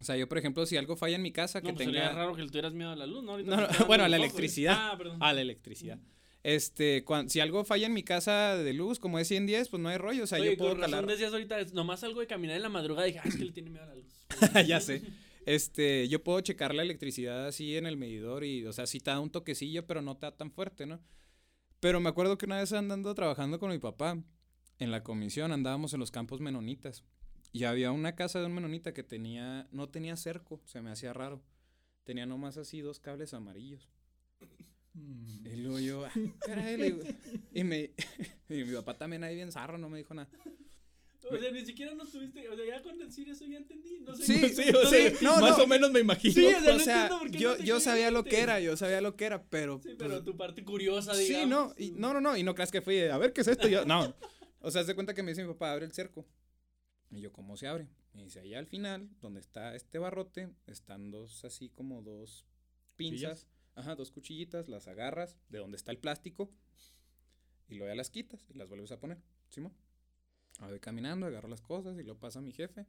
[0.00, 2.08] O sea, yo, por ejemplo, si algo falla en mi casa, No, que pues sería
[2.08, 2.14] tenga.
[2.22, 3.38] raro que le tuvieras miedo a la luz, ¿no?
[3.38, 4.74] No, no, bueno, a la electricidad.
[4.76, 5.18] Ah, perdón.
[5.22, 5.98] A la electricidad.
[6.42, 9.90] Este, cuan- si algo falla en mi casa de luz, como es 110, pues no
[9.90, 10.24] hay rollo.
[10.24, 11.10] O sea, Oye, yo puedo con razón calar.
[11.10, 13.44] decías ahorita, es- nomás algo de caminar en la madrugada y dije, ah, es que
[13.44, 14.26] le tiene miedo a la luz.
[14.66, 15.02] ya sé.
[15.50, 19.10] Este, yo puedo checar la electricidad así en el medidor y, o sea, sí te
[19.10, 21.00] da un toquecillo, pero no te da tan fuerte, ¿no?
[21.80, 24.16] Pero me acuerdo que una vez andando trabajando con mi papá
[24.78, 27.02] en la comisión, andábamos en los campos menonitas.
[27.50, 31.12] Y había una casa de un menonita que tenía, no tenía cerco, se me hacía
[31.12, 31.42] raro.
[32.04, 33.90] Tenía nomás así dos cables amarillos.
[34.94, 35.46] Mm.
[35.48, 36.12] Y luego yo, ah,
[36.46, 36.96] caray,
[37.52, 37.90] y, me,
[38.48, 40.30] y mi papá también ahí bien zarro, no me dijo nada.
[41.30, 44.14] O sea, ni siquiera nos tuviste, o sea, ya con decir eso ya entendí, no
[44.14, 44.24] sé.
[44.24, 45.64] Sí, sí, o sea, no, Más no.
[45.64, 46.34] o menos me imagino.
[46.34, 48.60] Sí, o sea, o no sea, entiendo por qué yo, yo sabía lo que era,
[48.60, 49.76] yo sabía lo que era, pero...
[49.82, 51.48] Sí, pues, pero tu parte curiosa, Sí, digamos.
[51.48, 53.68] no, y, no, no, no, y no creas que fui, a ver qué es esto,
[53.68, 54.14] yo, no.
[54.60, 56.26] O sea, se cuenta que me dice mi papá, abre el cerco.
[57.10, 57.88] Y yo, ¿cómo se abre?
[58.12, 62.44] Me dice, allá al final, donde está este barrote, están dos, así como dos
[62.96, 66.52] pinzas, ajá, dos cuchillitas, las agarras de donde está el plástico,
[67.68, 69.18] y luego ya las quitas y las vuelves a poner,
[69.48, 69.72] Simón.
[70.60, 72.86] Ahora voy caminando, agarro las cosas, y luego pasa mi jefe,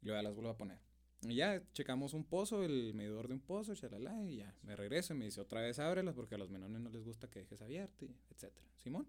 [0.00, 0.80] y luego las vuelvo a poner.
[1.22, 5.14] Y ya checamos un pozo, el medidor de un pozo, chalala, y ya me regreso
[5.14, 7.60] y me dice otra vez ábrelas porque a los menones no les gusta que dejes
[7.62, 8.66] abierto, etcétera.
[8.76, 9.06] Simón.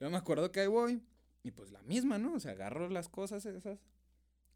[0.00, 1.02] Yo me acuerdo que ahí voy,
[1.42, 2.34] y pues la misma, ¿no?
[2.34, 3.80] O sea, agarro las cosas esas.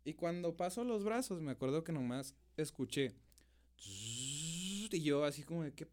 [0.05, 3.15] Y cuando paso los brazos, me acuerdo que nomás escuché.
[4.95, 5.89] Y yo así como de qué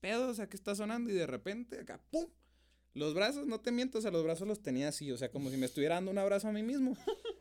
[0.00, 1.10] pedo, o sea, ¿qué está sonando?
[1.10, 2.26] Y de repente, acá, ¡pum!
[2.94, 5.50] Los brazos, no te miento, o sea, los brazos los tenía así, o sea, como
[5.50, 6.96] si me estuviera dando un abrazo a mí mismo.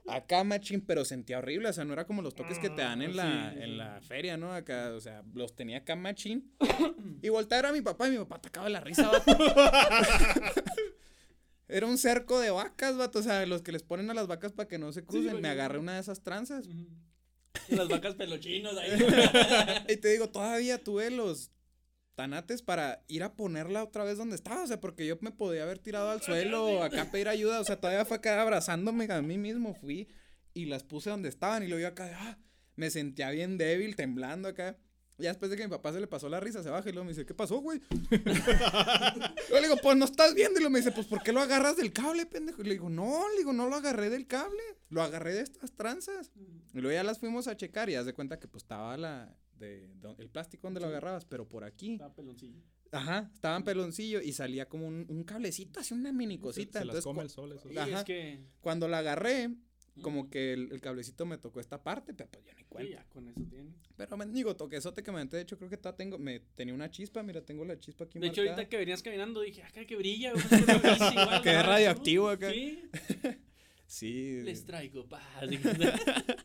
[0.08, 3.04] Acá, machín, pero sentía horrible, o sea, no era como los toques que te dan
[3.04, 4.52] en la, sí, sí, en la feria, ¿no?
[4.52, 6.52] Acá, o sea, los tenía acá, machín.
[7.22, 9.38] y volteaba a mi papá y mi papá atacaba la risa, vato.
[11.68, 14.54] Era un cerco de vacas, vato, o sea, los que les ponen a las vacas
[14.54, 15.40] para que no se crucen.
[15.40, 16.68] me agarré una de esas tranzas.
[17.70, 18.90] Las vacas pelochinos ahí.
[19.90, 21.53] y te digo, todavía tuve los
[22.16, 25.64] tanates para ir a ponerla otra vez donde estaba, o sea, porque yo me podía
[25.64, 29.38] haber tirado al suelo, acá pedir ayuda, o sea, todavía fue acá abrazándome a mí
[29.38, 30.08] mismo, fui
[30.54, 32.38] y las puse donde estaban y luego yo acá, ah,
[32.76, 34.78] me sentía bien débil, temblando acá.
[35.20, 37.06] Ya después de que mi papá se le pasó la risa, se baja y luego
[37.06, 37.80] me dice, ¿qué pasó, güey?
[38.12, 40.60] Yo le digo, pues no estás viendo.
[40.60, 42.64] Y luego me dice, pues ¿por qué lo agarras del cable, pendejo?
[42.64, 45.72] Y le digo, no, le digo, no lo agarré del cable, lo agarré de estas
[45.74, 46.32] tranzas.
[46.74, 49.38] Y luego ya las fuimos a checar y haz de cuenta que pues estaba la,
[49.60, 50.92] de, de- el plástico donde lo Sí.
[50.92, 51.94] agarrabas, pero por aquí.
[51.94, 52.60] Está peloncillo.
[52.92, 56.80] Ajá, estaba en peloncillo y salía como un, un cablecito, así una mini Se, cosita.
[56.80, 57.70] se las Entonces, come cu- el sol eso.
[57.80, 58.00] Ajá.
[58.00, 58.40] es que.
[58.62, 59.50] cuando la agarré,
[60.02, 62.92] como que el, el cablecito me tocó esta parte, pero pues yo ni Sí, cuenta.
[62.92, 63.72] ya con eso tiene.
[63.96, 67.22] Pero mendigo, toquesote que me de hecho creo que todavía tengo, me tenía una chispa,
[67.24, 68.56] mira, tengo la chispa aquí De hecho, marcada.
[68.58, 70.34] ahorita que venías caminando dije, acá que brilla.
[70.34, 70.44] güey,
[71.44, 72.52] Que es radioactivo acá.
[72.52, 72.80] Sí,
[73.88, 74.42] Sí.
[74.44, 75.22] les traigo paz.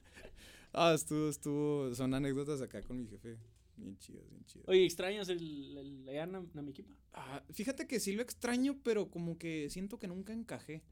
[0.73, 3.39] Ah, estuvo, estuvo, son anécdotas acá con mi jefe.
[3.77, 4.69] Bien chidas, bien chidas.
[4.69, 6.93] Oye, ¿extrañas el, el, allá en Namiquipa?
[7.13, 10.83] Ah, fíjate que sí lo extraño, pero como que siento que nunca encajé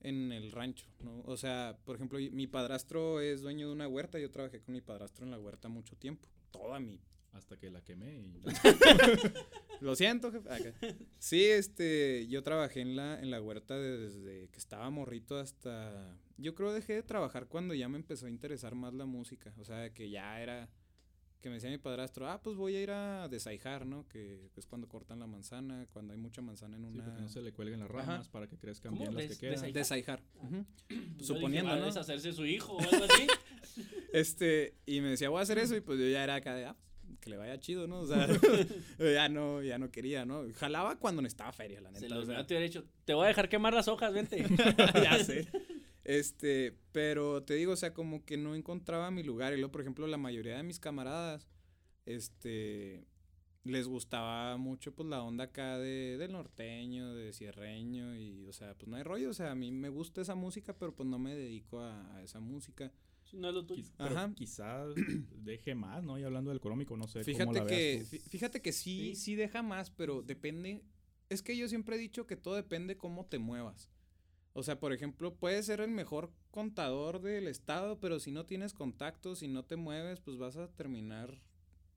[0.00, 1.22] en el rancho, ¿no?
[1.24, 4.80] O sea, por ejemplo, mi padrastro es dueño de una huerta, yo trabajé con mi
[4.80, 7.00] padrastro en la huerta mucho tiempo, toda mi...
[7.36, 8.42] Hasta que la quemé y
[9.80, 10.48] Lo siento, jefe.
[10.52, 10.72] Acá.
[11.18, 16.16] Sí, este, yo trabajé en la, en la huerta desde que estaba morrito hasta...
[16.38, 19.64] Yo creo dejé de trabajar cuando ya me empezó a interesar más la música, o
[19.64, 20.68] sea, que ya era...
[21.42, 24.08] Que me decía mi padrastro, ah, pues voy a ir a desaijar, ¿no?
[24.08, 27.04] Que es cuando cortan la manzana, cuando hay mucha manzana en sí, una...
[27.04, 27.98] para que no se le cuelguen las Ajá.
[28.00, 29.02] ramas, para que crezcan ¿Cómo?
[29.02, 29.64] bien las Des- que quedan.
[29.64, 30.22] desai- Desaijar.
[30.42, 30.64] ujú.
[31.18, 31.86] Yo Suponiendo, dije, ¿va a ¿no?
[31.86, 33.26] deshacerse su hijo o algo así?
[34.12, 36.64] Este, y me decía, voy a hacer eso, y pues yo ya era acá de,
[36.64, 36.76] ah,
[37.26, 38.00] que le vaya chido, ¿no?
[38.00, 38.26] O sea,
[38.98, 40.44] ya no, ya no quería, ¿no?
[40.54, 42.14] Jalaba cuando no estaba feria, la Se neta.
[42.14, 44.44] lo o sea, hubiera dicho, te voy a dejar quemar las hojas, vente.
[44.94, 45.48] ya sé.
[46.04, 49.52] Este, pero te digo, o sea, como que no encontraba mi lugar.
[49.52, 51.48] Y luego, por ejemplo, la mayoría de mis camaradas,
[52.04, 53.08] este,
[53.64, 58.14] les gustaba mucho, pues, la onda acá de, del norteño, de cierreño.
[58.14, 59.30] Y, o sea, pues no hay rollo.
[59.30, 62.22] O sea, a mí me gusta esa música, pero pues no me dedico a, a
[62.22, 62.92] esa música.
[63.32, 63.84] No es lo tuyo.
[63.98, 64.32] Ajá.
[64.34, 64.94] quizás
[65.44, 66.18] deje más, ¿no?
[66.18, 68.30] Y hablando del económico, no sé cómo Fíjate la que, veas tú.
[68.30, 69.16] fíjate que sí, Sí.
[69.16, 70.82] sí deja más, pero depende.
[71.28, 73.90] Es que yo siempre he dicho que todo depende cómo te muevas.
[74.52, 78.72] O sea, por ejemplo, puedes ser el mejor contador del estado, pero si no tienes
[78.72, 81.42] contactos, si no te mueves, pues vas a terminar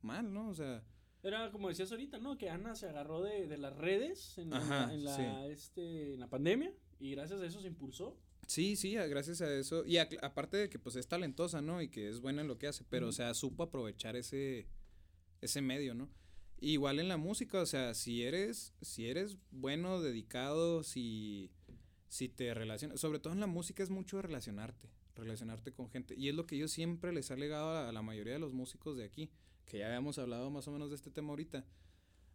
[0.02, 0.50] mal, ¿no?
[0.50, 0.84] O sea,
[1.24, 2.38] Era como decías ahorita, ¿no?
[2.38, 5.24] Que Ana se agarró de, de las redes en, la, en, la, sí.
[5.52, 8.18] este, en la pandemia y gracias a eso se impulsó.
[8.50, 9.86] Sí, sí, gracias a eso.
[9.86, 11.82] Y a- aparte de que pues es talentosa, ¿no?
[11.82, 14.68] Y que es buena en lo que hace, pero o sea, supo aprovechar ese,
[15.42, 16.10] ese medio, ¿no?
[16.62, 21.52] Igual en la música, o sea, si eres, si eres bueno, dedicado, si,
[22.10, 26.16] si te relacionas, sobre todo en la música es mucho relacionarte, relacionarte con gente.
[26.18, 28.54] Y es lo que yo siempre les ha legado a, a la mayoría de los
[28.54, 29.32] músicos de aquí,
[29.66, 31.66] que ya habíamos hablado más o menos de este tema ahorita.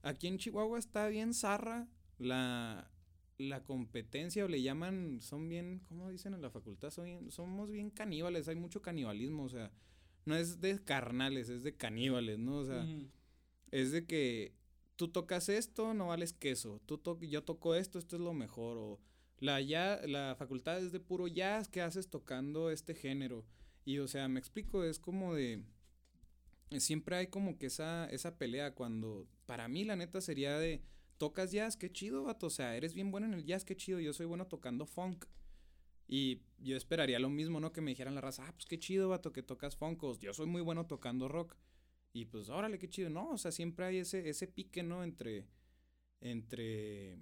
[0.02, 1.88] Aquí en Chihuahua está bien zarra
[2.18, 2.90] la,
[3.38, 6.90] la competencia, o le llaman, son bien, ¿cómo dicen en la facultad?
[6.90, 9.70] Son bien- somos bien caníbales, hay mucho canibalismo, o sea,
[10.24, 12.58] no es de carnales, es de caníbales, ¿no?
[12.58, 12.82] O sea,
[13.72, 14.54] es de que
[14.96, 16.80] tú tocas esto, no vales queso.
[16.86, 18.78] Tú to yo toco esto, esto es lo mejor.
[18.78, 19.00] O
[19.40, 23.44] la, ya, la facultad es de puro jazz, ¿qué haces tocando este género?
[23.84, 25.64] Y o sea, me explico, es como de...
[26.78, 29.28] Siempre hay como que esa, esa pelea cuando...
[29.46, 30.82] Para mí la neta sería de...
[31.24, 32.48] Tocas jazz, qué chido, vato.
[32.48, 33.98] O sea, eres bien bueno en el jazz, qué chido.
[33.98, 35.24] Yo soy bueno tocando funk.
[36.06, 37.72] Y yo esperaría lo mismo, ¿no?
[37.72, 40.18] Que me dijeran la raza, ah, pues qué chido, vato, que tocas funkos.
[40.18, 41.56] Yo soy muy bueno tocando rock.
[42.12, 43.08] Y pues, órale, qué chido.
[43.08, 45.02] No, o sea, siempre hay ese, ese pique, ¿no?
[45.02, 45.46] Entre,
[46.20, 47.16] entre,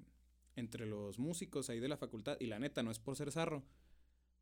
[0.56, 2.36] entre los músicos ahí de la facultad.
[2.40, 3.62] Y la neta, no es por ser zarro.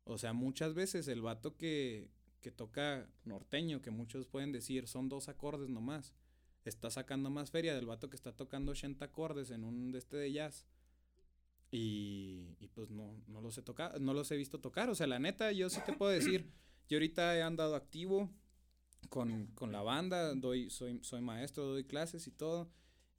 [0.05, 2.09] O sea, muchas veces el vato que,
[2.39, 6.15] que toca norteño, que muchos pueden decir son dos acordes nomás,
[6.69, 10.17] está sacando más feria del vato que está tocando 80 acordes en un de este
[10.17, 10.67] de jazz.
[11.73, 14.89] Y, y pues no, no los he tocado, no los he visto tocar.
[14.89, 16.51] O sea, la neta, yo sí te puedo decir,
[16.89, 18.29] yo ahorita he andado activo
[19.09, 22.69] con, con la banda, doy, soy, soy maestro, doy clases y todo.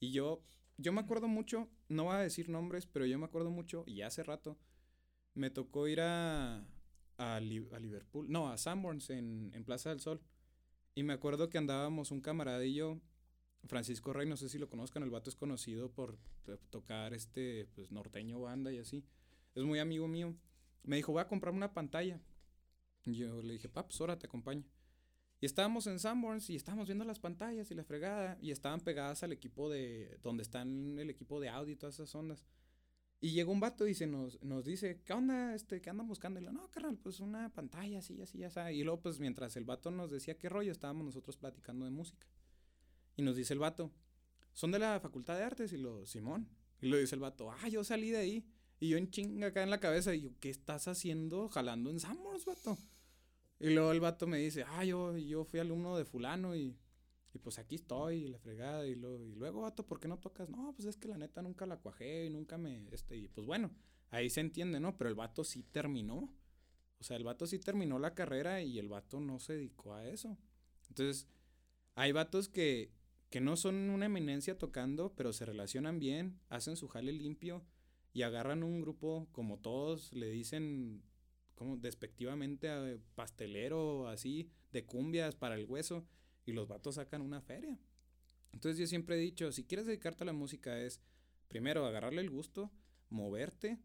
[0.01, 0.43] Y yo,
[0.79, 4.03] yo me acuerdo mucho, no voy a decir nombres, pero yo me acuerdo mucho, y
[4.03, 4.59] hace rato,
[5.35, 6.67] me tocó ir a,
[7.19, 10.21] a, Li- a Liverpool, no, a Sanborns en, en Plaza del Sol.
[10.95, 12.21] Y me acuerdo que andábamos un
[12.75, 13.01] yo
[13.65, 17.67] Francisco Rey, no sé si lo conozcan, el vato es conocido por to- tocar este,
[17.75, 19.05] pues, norteño banda y así.
[19.55, 20.35] Es muy amigo mío.
[20.83, 22.21] Me dijo, voy a comprar una pantalla.
[23.05, 24.65] Y yo le dije, pa, pues ahora te acompaño.
[25.41, 28.39] Y estábamos en Sanborns y estábamos viendo las pantallas y la fregada.
[28.41, 30.19] Y estaban pegadas al equipo de.
[30.23, 32.45] donde están el equipo de audio y todas esas ondas.
[33.21, 35.55] Y llegó un vato y se nos, nos dice, ¿qué onda?
[35.55, 36.41] Este, ¿Qué andan buscando?
[36.41, 38.61] Y le no, carnal, pues una pantalla así, así, así.
[38.75, 42.27] Y luego, pues mientras el vato nos decía qué rollo, estábamos nosotros platicando de música.
[43.17, 43.93] Y nos dice el vato,
[44.53, 45.73] ¿son de la Facultad de Artes?
[45.73, 46.49] Y lo, Simón.
[46.81, 48.47] Y lo dice el vato, ah, yo salí de ahí.
[48.81, 52.01] Y yo en chinga acá en la cabeza, y yo, ¿qué estás haciendo jalando en
[52.01, 52.77] Sanborns, vato?
[53.61, 56.77] Y luego el vato me dice, ah, yo, yo fui alumno de fulano y,
[57.33, 58.85] y pues aquí estoy, y la fregada.
[58.89, 60.49] Y, lo, y luego, vato, ¿por qué no tocas?
[60.49, 63.47] No, pues es que la neta nunca la cuajé y nunca me, este, y pues
[63.47, 63.71] bueno,
[64.11, 64.97] ahí se entiende, ¿no?
[64.97, 66.35] Pero el vato sí terminó.
[66.99, 70.09] O sea, el vato sí terminó la carrera y el vato no se dedicó a
[70.09, 70.37] eso.
[70.89, 71.29] Entonces,
[71.95, 72.91] hay vatos que,
[73.33, 77.65] que no son una eminencia tocando, pero se relacionan bien, hacen su jale limpio
[78.13, 81.03] y agarran un grupo como todos, le dicen
[81.55, 86.07] como despectivamente a pastelero, así, de cumbias para el hueso,
[86.45, 87.81] y los vatos sacan una feria.
[88.53, 91.01] Entonces yo siempre he dicho, si quieres dedicarte a la música es,
[91.49, 92.71] primero, agarrarle el gusto,
[93.09, 93.79] moverte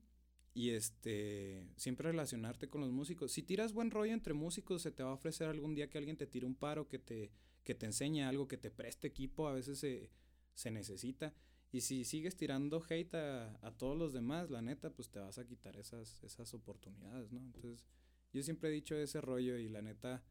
[0.53, 3.31] y este, siempre relacionarte con los músicos.
[3.31, 6.17] Si tiras buen rollo entre músicos, se te va a ofrecer algún día que alguien
[6.17, 7.31] te tire un paro, que te,
[7.67, 10.09] que te enseñe algo, que te preste equipo, a veces se,
[10.53, 11.33] se necesita.
[11.69, 15.37] Y si sigues tirando hate a, a todos los demás, la neta, pues te vas
[15.37, 17.41] a quitar esas, esas oportunidades, ¿no?
[17.41, 17.85] Entonces,
[18.31, 20.23] yo siempre he dicho ese rollo y la neta,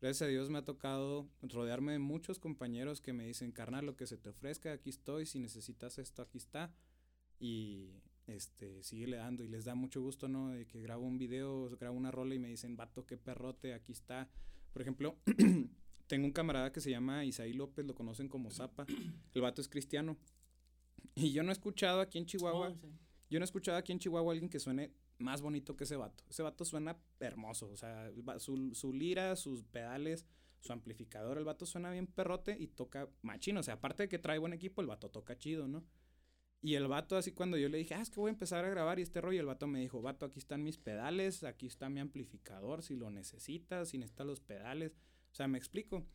[0.00, 3.94] gracias a Dios me ha tocado rodearme de muchos compañeros que me dicen, carnal, lo
[3.94, 6.74] que se te ofrezca, aquí estoy, si necesitas esto, aquí está.
[7.38, 10.52] Y este, sigue dando y les da mucho gusto, ¿no?
[10.52, 13.92] De que grabo un video, grabo una rola y me dicen, vato, qué perrote, aquí
[13.92, 14.30] está.
[14.72, 15.18] Por ejemplo,
[16.08, 18.86] tengo un camarada que se llama Isaí López, lo conocen como Zapa.
[19.34, 20.16] El vato es cristiano.
[21.14, 22.88] Y yo no he escuchado aquí en Chihuahua, Oh, sí.
[23.30, 25.96] yo no he escuchado aquí en Chihuahua a alguien que suene más bonito que ese
[25.96, 26.24] vato.
[26.28, 30.26] Ese vato suena hermoso, o sea, su, su lira, sus pedales,
[30.60, 33.60] su amplificador, el vato suena bien perrote y toca machino.
[33.60, 35.84] O sea, aparte de que trae buen equipo, el vato toca chido, ¿no?
[36.60, 38.68] Y el vato así cuando yo le dije, ah, es que voy a empezar a
[38.70, 41.88] grabar y este rollo, el vato me dijo, vato, aquí están mis pedales, aquí está
[41.88, 44.96] mi amplificador, si lo necesitas, si necesitas los pedales.
[45.32, 46.06] O sea, me explico.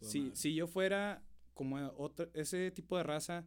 [0.00, 3.46] Si, si yo fuera como otro, ese tipo de raza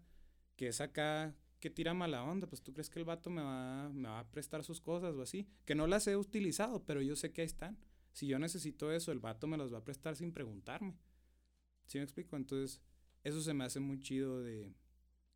[0.55, 3.89] que es acá, que tira mala onda, pues tú crees que el vato me va,
[3.89, 5.47] me va a prestar sus cosas o así.
[5.65, 7.78] Que no las he utilizado, pero yo sé que ahí están.
[8.11, 10.95] Si yo necesito eso, el vato me las va a prestar sin preguntarme.
[11.88, 12.38] ¿Sí me explico?
[12.38, 12.82] Entonces,
[13.23, 14.73] eso se me hace muy chido de,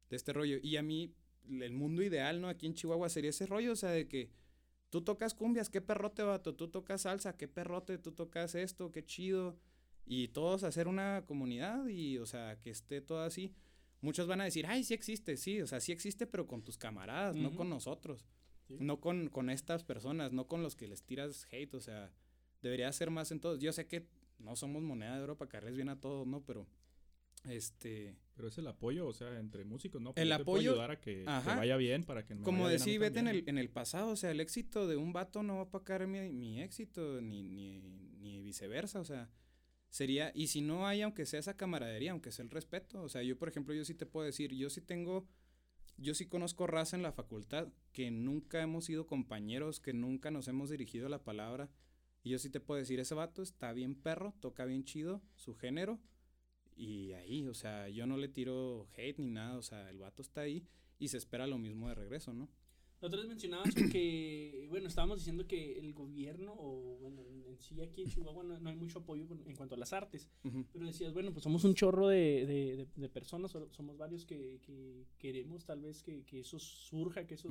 [0.10, 0.58] de este rollo.
[0.62, 1.14] Y a mí,
[1.50, 2.48] el mundo ideal, ¿no?
[2.48, 4.32] Aquí en Chihuahua sería ese rollo, o sea, de que
[4.90, 9.04] tú tocas cumbias, qué perrote, vato, tú tocas salsa, qué perrote, tú tocas esto, qué
[9.04, 9.58] chido.
[10.06, 13.54] Y todos hacer una comunidad y, o sea, que esté todo así.
[14.02, 16.78] Muchos van a decir, ay, sí existe, sí, o sea, sí existe, pero con tus
[16.78, 18.26] camaradas, no con nosotros.
[18.68, 18.78] Sí.
[18.80, 22.12] No con, con estas personas, no con los que les tiras hate, o sea,
[22.62, 23.60] debería ser más en todos.
[23.60, 26.44] Yo sé que no somos moneda de oro para caerles bien a todos, ¿no?
[26.46, 26.66] Pero,
[27.46, 30.14] este, Pero es el apoyo, o sea, entre músicos, ¿no?
[30.16, 33.00] El te puedo apoyo- ayudar a que, vaya bien para que me como vaya decía
[33.00, 35.60] Vete en el, en el pasado, o sea, el éxito de un vato no va
[35.62, 37.80] a opacar mi, mi éxito, ni, ni,
[38.20, 39.30] ni viceversa, o sea,
[39.90, 43.24] sería, y si no hay, aunque sea esa camaradería, aunque sea el respeto, o sea,
[43.24, 45.28] yo, por ejemplo, yo sí te puedo decir, yo sí tengo,
[45.98, 50.48] yo sí conozco raza en la facultad que nunca hemos sido compañeros, que nunca nos
[50.48, 51.70] hemos dirigido la palabra,
[52.24, 55.56] y yo sí te puedo decir, ese vato está bien perro, toca bien chido, su
[55.56, 56.00] género,
[56.76, 60.22] y ahí, o sea, yo no le tiro hate ni nada, o sea, el vato
[60.22, 60.66] está ahí
[60.98, 62.50] y se espera lo mismo de regreso, ¿no?
[63.02, 67.39] La otra vez mencionabas que, bueno, estábamos diciendo que el gobierno, o bueno, en, en
[67.60, 70.30] sí aquí en Chihuahua no, no hay mucho apoyo en cuanto a las artes.
[70.74, 74.26] Pero decías, bueno, pues somos un chorro de, de, de- de personas, so- somos varios
[74.26, 77.50] que, que queremos tal vez que, que eso surja, que eso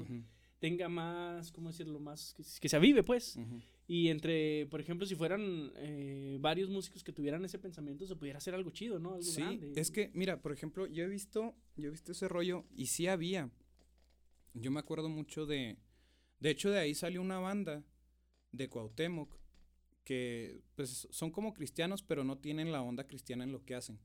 [0.59, 2.01] tenga más, ¿cómo decirlo?
[2.01, 3.39] Más, que, que se avive, pues.
[3.87, 8.37] Y entre, por ejemplo, si fueran eh, varios músicos que tuvieran ese pensamiento, se pudiera
[8.39, 9.11] hacer algo chido, ¿no?
[9.15, 9.73] Algo Sí, grande.
[9.81, 13.07] es que, mira, por ejemplo, yo he visto, yo he visto ese rollo y sí
[13.07, 13.51] había.
[14.55, 15.77] Yo me acuerdo mucho de,
[16.41, 17.85] de hecho, de ahí salió una banda
[18.53, 19.39] de Cuauhtémoc
[20.09, 24.01] que, pues, son como cristianos, pero no tienen la onda cristiana en lo que hacen.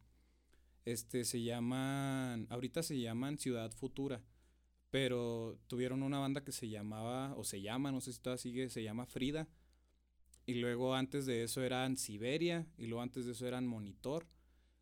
[0.83, 4.21] Este, se llaman, ahorita se llaman Ciudad Futura,
[4.89, 8.69] pero tuvieron una banda que se llamaba, o se llama, no sé si todavía sigue,
[8.69, 9.47] se llama Frida.
[10.45, 14.27] Y luego antes de eso eran Siberia, y luego antes de eso eran Monitor.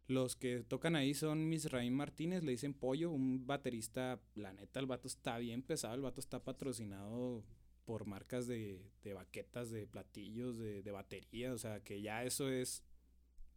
[0.07, 4.87] Los que tocan ahí son Misraín Martínez, le dicen Pollo, un baterista, la neta, el
[4.87, 7.43] vato está bien pesado, el vato está patrocinado
[7.91, 12.49] por marcas de, de baquetas, de platillos, de, de batería, o sea, que ya eso
[12.49, 12.85] es,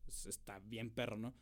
[0.09, 1.35] es- está bien perro, ¿no?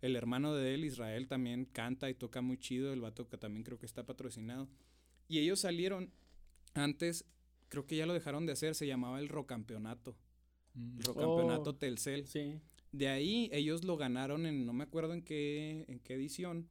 [0.00, 2.92] El hermano de él, Israel, también canta y toca muy chido.
[2.92, 4.68] El vato que también creo que está patrocinado.
[5.28, 6.10] Y ellos salieron
[6.74, 7.24] antes,
[7.68, 10.16] creo que ya lo dejaron de hacer, se llamaba el Rocampeonato.
[10.74, 10.98] Mm.
[10.98, 11.76] El Rocampeonato Oh.
[11.76, 12.26] Telcel.
[12.26, 12.58] Sí.
[12.90, 16.68] De ahí ellos lo ganaron en, no me acuerdo en qué, en qué edición,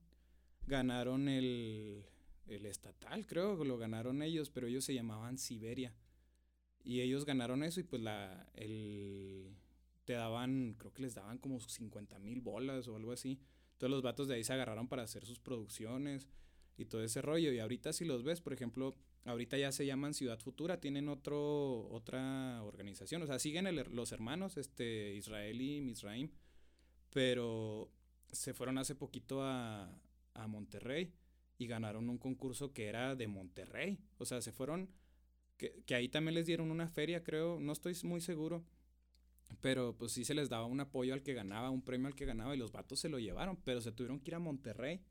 [0.68, 2.04] ganaron el,
[2.52, 5.94] el estatal, creo que lo ganaron ellos, pero ellos se llamaban Siberia.
[6.84, 9.56] Y ellos ganaron eso y pues la, el,
[10.06, 13.40] te daban, creo que les daban como 50 mil bolas o algo así.
[13.74, 16.28] Entonces los vatos de ahí se agarraron para hacer sus producciones
[16.78, 17.52] y todo ese rollo.
[17.52, 18.96] Y ahorita si los ves, por ejemplo,
[19.26, 23.22] ahorita ya se llaman Ciudad Futura, tienen otro, otra organización.
[23.22, 26.32] O sea, siguen los hermanos, este, Israel y Misraim,
[27.12, 27.92] pero
[28.32, 29.94] se fueron hace poquito a,
[30.34, 31.14] a Monterrey
[31.60, 34.00] y ganaron un concurso que era de Monterrey.
[34.18, 34.90] O sea, se fueron,
[35.58, 38.66] que, que ahí también les dieron una feria, creo, no estoy muy seguro.
[39.60, 42.26] Pero pues sí se les daba un apoyo al que ganaba, un premio al que
[42.26, 45.02] ganaba y los vatos se lo llevaron, pero se tuvieron que ir a Monterrey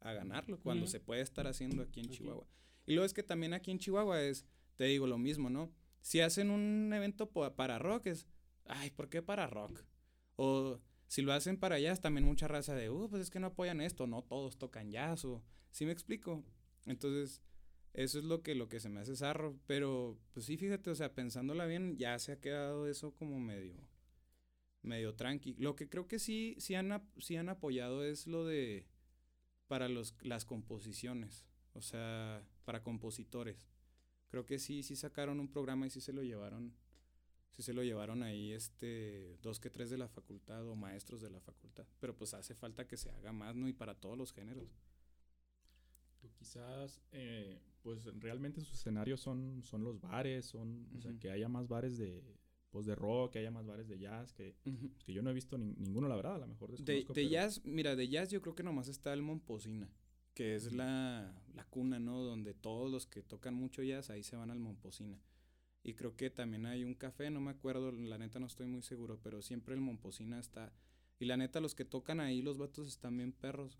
[0.00, 2.10] a ganarlo cuando se puede estar haciendo aquí en.
[2.10, 2.46] Chihuahua.
[2.86, 4.46] Y luego es que también aquí en Chihuahua es,
[4.76, 5.70] te digo lo mismo, ¿no?
[6.00, 8.26] Si hacen un evento para rock es,
[8.64, 9.84] ay, ¿por qué para rock?
[10.36, 13.48] O si lo hacen para jazz, también mucha raza de, uh, pues es que no
[13.48, 15.42] apoyan esto, no todos tocan jazz, o,
[15.78, 16.42] ¿sí me explico?
[16.86, 17.40] Entonces,
[17.92, 20.94] eso es lo que, lo que se me hace zarro, pero, pues sí, fíjate, o
[20.96, 23.76] sea, pensándola bien, ya se ha quedado eso como medio,
[24.82, 25.54] medio tranqui.
[25.54, 28.88] Lo que creo que sí, sí han, sí han apoyado es lo de,
[29.68, 33.68] para los, las composiciones, o sea, para compositores.
[34.30, 36.74] Creo que sí, sí sacaron un programa y sí se lo llevaron,
[37.52, 41.30] sí se lo llevaron ahí, este, dos que tres de la facultad o maestros de
[41.30, 41.86] la facultad.
[42.00, 43.68] Pero pues hace falta que se haga más, ¿no?
[43.68, 44.76] Y para todos los géneros.
[46.20, 51.30] Pues quizás, eh, pues realmente sus escenarios son, son los bares, son, o sea, que
[51.30, 52.22] haya más bares de,
[52.70, 54.56] pues de rock, que haya más bares de jazz, que,
[55.04, 57.28] que yo no he visto nin- ninguno, la verdad, a lo mejor De, de pero-
[57.28, 59.88] jazz, mira, de jazz yo creo que nomás está el Momposina,
[60.34, 62.22] que es la, la cuna, ¿no?
[62.22, 65.20] Donde todos los que tocan mucho jazz ahí se van al Momposina.
[65.84, 68.82] Y creo que también hay un café, no me acuerdo, la neta no estoy muy
[68.82, 70.72] seguro, pero siempre el Momposina está.
[71.20, 73.78] Y la neta, los que tocan ahí, los vatos están bien perros.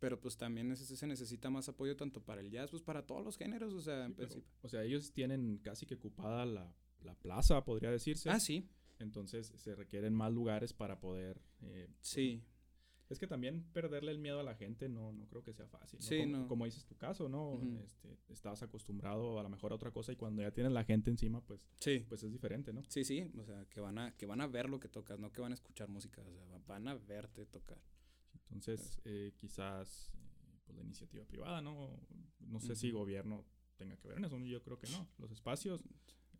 [0.00, 3.24] Pero pues también ese- se necesita más apoyo tanto para el jazz, pues para todos
[3.24, 4.50] los géneros, o sea, en pero, principio.
[4.62, 6.74] o sea, ellos tienen casi que ocupada la,
[7.04, 8.30] la plaza, podría decirse.
[8.30, 8.66] Ah, sí,
[8.98, 11.40] Entonces se requieren más lugares para poder...
[11.62, 12.42] eh, pues, sí.
[13.10, 15.98] Es que también perderle el miedo a la gente no, no creo que sea fácil.
[15.98, 16.06] ¿no?
[16.06, 16.46] Sí, como, no.
[16.48, 17.54] como dices tu caso, ¿no?
[17.54, 17.78] Ujú.
[17.84, 21.10] este, estabas acostumbrado a lo mejor a otra cosa y cuando ya tienes la gente
[21.10, 22.04] encima, pues, Sí.
[22.08, 22.84] pues es diferente, ¿no?
[22.88, 25.32] Sí, sí, o sea, que van a que van a ver lo que tocas, no
[25.32, 27.78] que van a escuchar música, o sea, va- van a verte tocar.
[28.50, 32.00] Entonces, eh, quizás eh, pues la iniciativa privada, ¿no?
[32.40, 33.44] No sé si gobierno
[33.76, 35.08] tenga que ver en eso, yo creo que no.
[35.18, 35.82] Los espacios,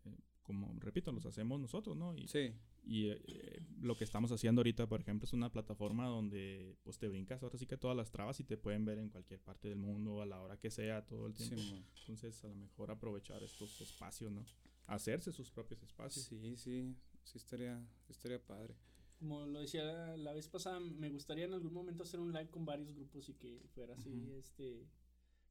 [0.05, 2.15] eh, como repito, los hacemos nosotros, ¿no?
[2.15, 2.53] Y, Sí,
[2.83, 6.97] y, eh, eh, lo que estamos haciendo ahorita, por ejemplo, es una plataforma donde pues
[6.97, 9.69] te brincas ahora sí que todas las trabas y te pueden ver en cualquier parte
[9.69, 11.75] del mundo, a la hora que sea, todo el sí, tiempo.
[11.75, 11.83] mo.
[11.99, 14.43] Entonces, a lo mejor aprovechar estos espacios, ¿no?
[14.87, 16.25] Hacerse sus propios espacios.
[16.25, 18.75] sí, sí, sí estaría, sí estaría padre.
[19.21, 19.83] Como lo decía
[20.17, 23.35] la, vez pasada, me gustaría en algún momento hacer un live con varios grupos y
[23.35, 24.87] que fuera así, este...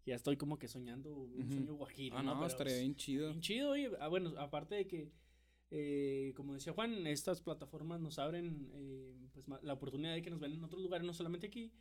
[0.05, 3.29] Ya estoy como que soñando un sueño guajiro, Ah, no, Pero, estaría pues, bien chido.
[3.29, 3.93] Bien chido, oye.
[4.01, 5.13] Ah, bueno, aparte de que,
[5.71, 10.41] eh, como decía Juan, estas plataformas nos abren eh, pues, la oportunidad de que nos
[10.41, 11.73] ven en otros lugares, no solamente aquí.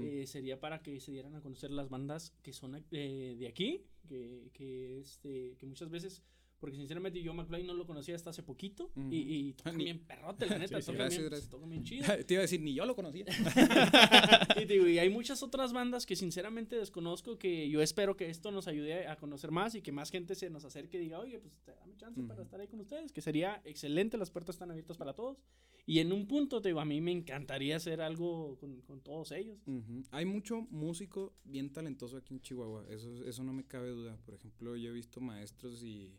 [0.00, 4.48] Eh, sería para que se dieran a conocer las bandas que son de aquí, que,
[4.54, 6.22] que, este, que muchas veces,
[6.62, 9.16] porque sinceramente yo McFly no lo conocía hasta hace poquito, y,
[9.48, 10.86] y tocan Ni- bien perrote, la neta, Sí, sí.
[10.92, 11.50] tocan, Gracias, bien, gracias.
[11.50, 12.04] tocan bien chido.
[12.26, 13.24] Te iba a decir, ni yo lo conocía.
[14.62, 18.52] y, digo, y hay muchas otras bandas que sinceramente desconozco que yo espero que esto
[18.52, 21.40] nos ayude a conocer más y que más gente se nos acerque y diga, oye,
[21.40, 24.96] pues dame chance para estar ahí con ustedes, que sería excelente, las puertas están abiertas
[24.96, 25.38] para todos.
[25.84, 29.32] Y en un punto, te digo, a mí me encantaría hacer algo con, con todos
[29.32, 29.58] ellos.
[29.66, 30.04] Ujú.
[30.12, 34.16] Hay mucho músico bien talentoso aquí en Chihuahua, eso, eso no me cabe duda.
[34.24, 36.14] Por ejemplo, yo he visto maestros y,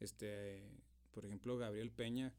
[0.00, 0.62] este,
[1.10, 2.34] por ejemplo, Gabriel Peña.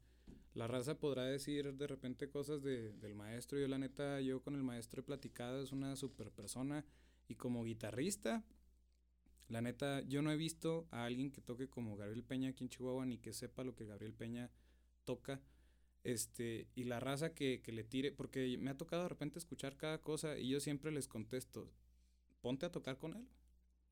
[0.54, 3.58] La raza podrá decir de repente cosas de, del maestro.
[3.58, 6.84] Yo la neta, yo con el maestro he platicado, es una super persona.
[7.28, 8.44] Y como guitarrista,
[9.48, 12.70] la neta, yo no he visto a alguien que toque como Gabriel Peña aquí en
[12.70, 14.50] Chihuahua, ni que sepa lo que Gabriel Peña
[15.04, 15.40] toca.
[16.02, 19.76] Este, y la raza que, que le tire, porque me ha tocado de repente escuchar
[19.76, 21.70] cada cosa y yo siempre les contesto,
[22.40, 23.28] ponte a tocar con él.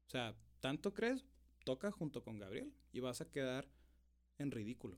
[0.06, 1.24] O sea, ¿tanto crees?
[1.68, 3.68] Toca junto con Gabriel y vas a quedar
[4.38, 4.96] en ridículo.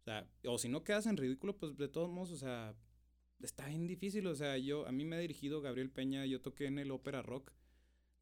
[0.00, 2.74] O sea, o si no quedas en ridículo, pues de todos modos, o sea,
[3.40, 4.26] está bien difícil.
[4.26, 7.22] O sea, yo, a mí me ha dirigido Gabriel Peña, yo toqué en el ópera
[7.22, 7.52] rock.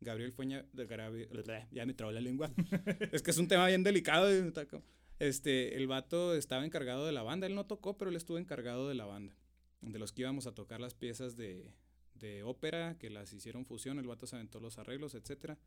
[0.01, 1.29] Gabriel Peña, de Gabriel-
[1.73, 2.51] ya me trabó la lengua.
[3.13, 4.29] es que es un tema bien delicado.
[4.71, 4.83] como-
[5.19, 7.47] Este, el vato estaba encargado de la banda.
[7.47, 9.35] Él no tocó, pero él estuvo encargado de la banda.
[9.81, 11.73] De los que íbamos a tocar las piezas de,
[12.13, 15.59] de ópera, que las hicieron fusión, el vato se aventó los arreglos, etcétera.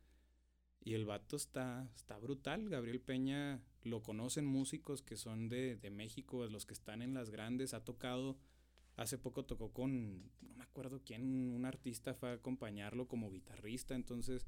[0.82, 2.68] Y el vato está, está brutal.
[2.68, 7.30] Gabriel Peña lo conocen músicos que son de, de México, los que están en las
[7.30, 7.74] grandes.
[7.74, 8.38] Ha tocado,
[8.96, 13.94] hace poco tocó con, no me acuerdo quién, un artista fue a acompañarlo como guitarrista.
[13.94, 14.46] Entonces,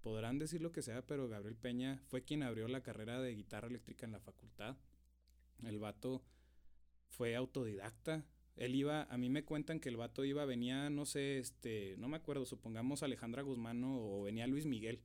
[0.00, 3.68] podrán decir lo que sea, pero Gabriel Peña fue quien abrió la carrera de guitarra
[3.68, 4.76] eléctrica en la facultad.
[5.62, 6.22] El vato
[7.08, 8.24] fue autodidacta.
[8.56, 12.08] Él iba, a mí me cuentan que el vato iba, venía, no sé, este, no
[12.08, 15.02] me acuerdo, supongamos Alejandra Guzmán o venía Luis Miguel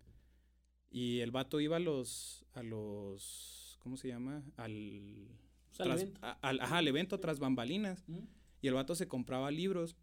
[0.92, 4.44] y el vato iba a los, a los, ¿cómo se llama?
[4.58, 5.30] Al,
[5.80, 6.20] al evento.
[6.42, 8.04] al, ajá, al evento tras bambalinas.
[8.62, 9.96] Y el vato se compraba libros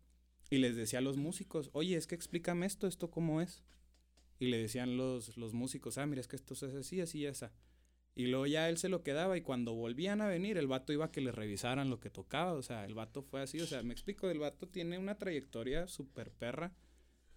[0.50, 3.62] y les decía a los músicos, oye, es que explícame esto, esto cómo es.
[4.40, 7.52] Y le decían los, los músicos, ah, mira, es que esto es así, así, esa.
[8.14, 11.04] Y luego ya él se lo quedaba y cuando volvían a venir, el vato iba
[11.04, 12.54] a que le revisaran lo que tocaba.
[12.54, 15.86] O sea, el vato fue así, o sea, me explico, el vato tiene una trayectoria
[15.86, 16.72] súper perra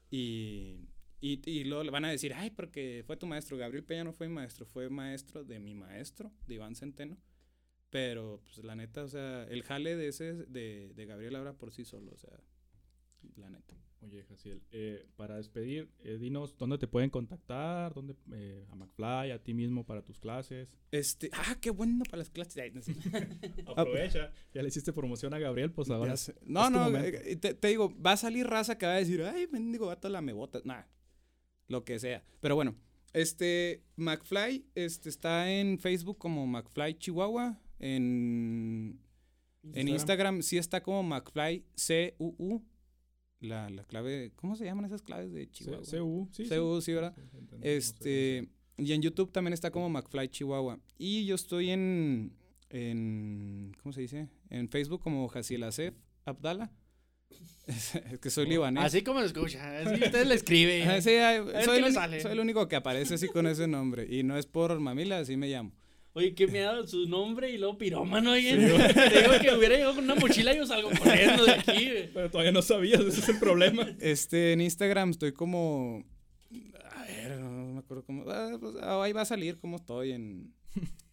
[0.10, 0.88] y
[1.22, 3.56] y, y luego le van a decir, ay, porque fue tu maestro.
[3.56, 7.18] Gabriel Peña no fue mi maestro, fue maestro de mi maestro, de Iván Centeno.
[7.92, 11.72] Pero, pues, la neta, o sea, el jale de ese, de, de Gabriel habla por
[11.72, 12.40] sí solo, o sea,
[13.36, 13.76] la neta.
[14.04, 19.30] Oye, Jaciel, eh, para despedir, eh, dinos dónde te pueden contactar, dónde, eh, a McFly,
[19.30, 20.70] a ti mismo para tus clases.
[20.90, 22.74] Este, ah, qué bueno para las clases.
[23.68, 26.16] Aprovecha, ya le hiciste promoción a Gabriel, pues ahora.
[26.48, 29.86] No, no, te, te, digo, va a salir raza que va a decir, ay, mendigo
[29.86, 30.62] gato la me bota.
[30.64, 30.90] Nada,
[31.72, 32.24] lo que sea.
[32.40, 32.76] Pero bueno,
[33.14, 37.60] este McFly este, está en Facebook como McFly Chihuahua.
[37.80, 39.00] En
[39.64, 41.66] Instagram, en Instagram sí está como McFly
[42.18, 42.64] CUU.
[43.40, 45.84] La, la clave, ¿cómo se llaman esas claves de Chihuahua?
[45.84, 46.48] CU, sí.
[46.48, 47.16] CU, sí, ¿verdad?
[47.62, 48.48] Este,
[48.78, 50.80] y en YouTube también está como McFly Chihuahua.
[51.00, 52.38] Y yo estoy en,
[52.70, 54.30] en ¿cómo se dice?
[54.50, 55.96] En Facebook como Jaciel Asef
[56.26, 56.72] Abdala.
[57.68, 58.84] Es, que soy libanés.
[58.84, 60.84] Así como lo escucha, así usted le escribe.
[61.02, 64.08] soy, el, soy, el, único que aparece así con ese nombre.
[64.10, 65.72] Y no es por mamila, así me llamo.
[66.14, 68.32] Oye, qué dado su nombre y luego pirómano.
[68.32, 71.90] Oye, te digo que hubiera llegado con una mochila y yo salgo corriendo de aquí.
[72.14, 73.88] Pero todavía no sabías, ese es el problema.
[74.00, 76.04] Este, en Instagram estoy como.
[76.96, 78.30] A ver, no me acuerdo cómo.
[78.30, 80.54] Ah, pues, ah, ahí va a salir cómo estoy en.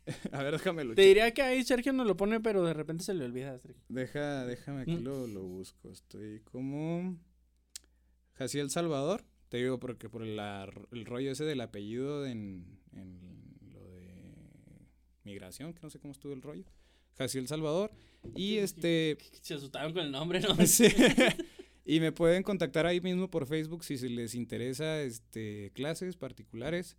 [0.32, 3.14] A ver, déjame Te diría que ahí Sergio no lo pone, pero de repente se
[3.14, 3.58] le olvida.
[3.88, 5.04] Deja, déjame aquí mm.
[5.04, 5.90] lo, lo busco.
[5.90, 7.18] Estoy como.
[8.34, 9.24] Jaciel Salvador.
[9.48, 13.18] Te digo porque por el, el rollo ese del apellido en, en,
[13.72, 14.22] lo de
[15.24, 16.64] migración, que no sé cómo estuvo el rollo.
[17.16, 17.90] Jaciel Salvador.
[18.34, 19.18] Y este.
[19.40, 20.54] Se asustaron con el nombre, ¿no?
[20.66, 20.86] Sí.
[21.84, 26.96] y me pueden contactar ahí mismo por Facebook si se les interesa este, clases particulares.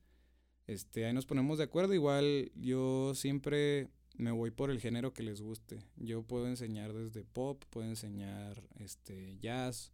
[0.69, 1.95] Este, ahí nos ponemos de acuerdo.
[1.95, 5.79] Igual yo siempre me voy por el género que les guste.
[5.95, 9.91] Yo puedo enseñar desde pop, puedo enseñar este jazz,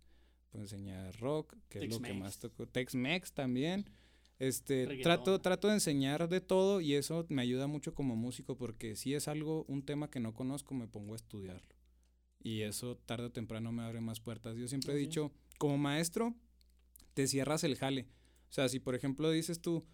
[0.50, 2.68] puedo enseñar rock, que es lo que más toco.
[2.68, 3.90] Tex-Mex también.
[4.38, 8.98] Este, trato, trato de enseñar de todo y eso me ayuda mucho como músico porque
[8.98, 11.74] si es algo, un tema que no conozco, me pongo a estudiarlo.
[12.44, 14.58] Y eso tarde o temprano me abre más puertas.
[14.58, 16.36] Yo siempre he dicho, como maestro,
[17.14, 18.10] te cierras el jale.
[18.50, 19.86] O sea, si por ejemplo dices tú,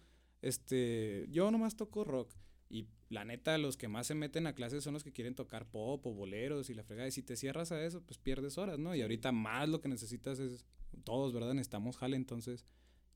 [0.42, 2.34] este, yo nomás toco rock.
[2.68, 5.66] Y la neta, los que más se meten a clases son los que quieren tocar
[5.70, 7.08] pop o boleros y la fregada.
[7.08, 8.94] Y si te cierras a eso, pues pierdes horas, ¿no?
[8.94, 10.64] Y ahorita más lo que necesitas es,
[11.04, 11.54] todos, ¿verdad?
[11.54, 12.16] Necesitamos jale.
[12.16, 12.64] Entonces,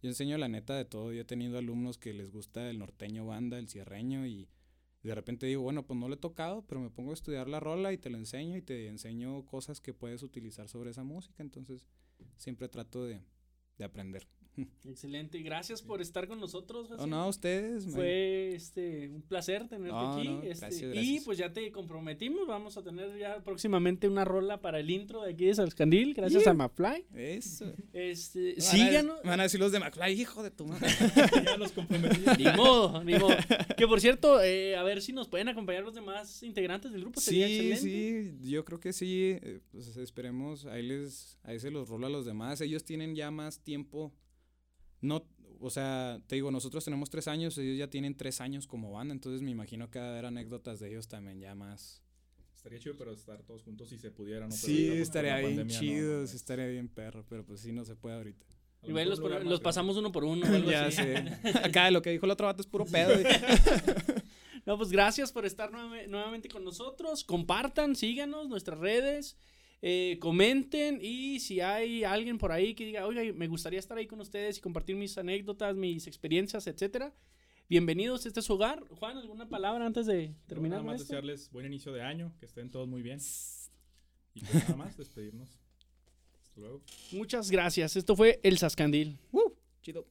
[0.02, 1.12] yo enseño la neta de todo.
[1.12, 4.48] Yo he tenido alumnos que les gusta el norteño banda, el cierreño y
[5.02, 7.60] de repente digo, bueno, pues no le he tocado, pero me pongo a estudiar la
[7.60, 11.42] rola y te lo enseño y te enseño cosas que puedes utilizar sobre esa música.
[11.42, 11.86] Entonces,
[12.36, 13.22] siempre trato de,
[13.78, 14.26] de aprender.
[14.84, 16.88] Excelente, gracias por estar con nosotros.
[16.98, 17.86] Oh, no, ustedes.
[17.86, 20.38] Fue este, un placer tenerte aquí.
[20.44, 24.90] este, Y pues ya te comprometimos, vamos a tener ya próximamente una rola para el
[24.90, 27.07] intro de aquí de Salscandil, gracias a McFly.
[27.14, 27.72] Eso.
[27.92, 29.22] Este, síganos.
[29.22, 30.88] van a decir los de McFly, hijo de tu madre.
[32.38, 32.52] ya.
[32.52, 33.36] Ni modo, ni modo.
[33.76, 37.20] Que por cierto, eh, a ver si nos pueden acompañar los demás integrantes del grupo.
[37.20, 39.38] Sí, sí, yo creo que sí.
[39.42, 42.61] Eh, pues esperemos, ahí les, ahí se los rola a los demás.
[42.61, 44.12] Ellos tienen ya más tiempo
[45.01, 45.26] no,
[45.61, 49.12] o sea, te digo, nosotros tenemos tres años, ellos ya tienen tres años como banda,
[49.12, 52.03] entonces me imagino que va a haber anécdotas de ellos también ya más.
[52.55, 54.51] Estaría chido, pero estar todos juntos si se pudieran.
[54.51, 58.47] sí, estaría bien chido, estaría bien perro, pero pues sí, no se puede ahorita.
[58.82, 60.47] Y los, los pasamos uno por uno.
[60.70, 61.16] ya sé.
[61.62, 63.14] Acá lo que dijo el otro vato es puro pedo.
[64.64, 67.24] no, pues gracias por estar nuevamente con nosotros.
[67.24, 69.36] Compartan, síganos, nuestras redes.
[69.82, 74.06] Eh, comenten y si hay alguien por ahí que diga, oiga, me gustaría estar ahí
[74.06, 77.14] con ustedes y compartir mis anécdotas, mis experiencias, etcétera.
[77.68, 78.84] Bienvenidos, este es su hogar.
[78.88, 80.78] Juan, ¿alguna palabra antes de terminar?
[80.78, 83.18] nada más desearles buen inicio de año, que estén todos muy bien.
[84.34, 85.58] Y pues nada más, despedirnos.
[86.42, 86.82] Hasta luego.
[87.12, 87.96] Muchas gracias.
[87.96, 89.18] Esto fue El Sascandil.
[89.32, 89.52] Uh,
[89.82, 90.06] chido.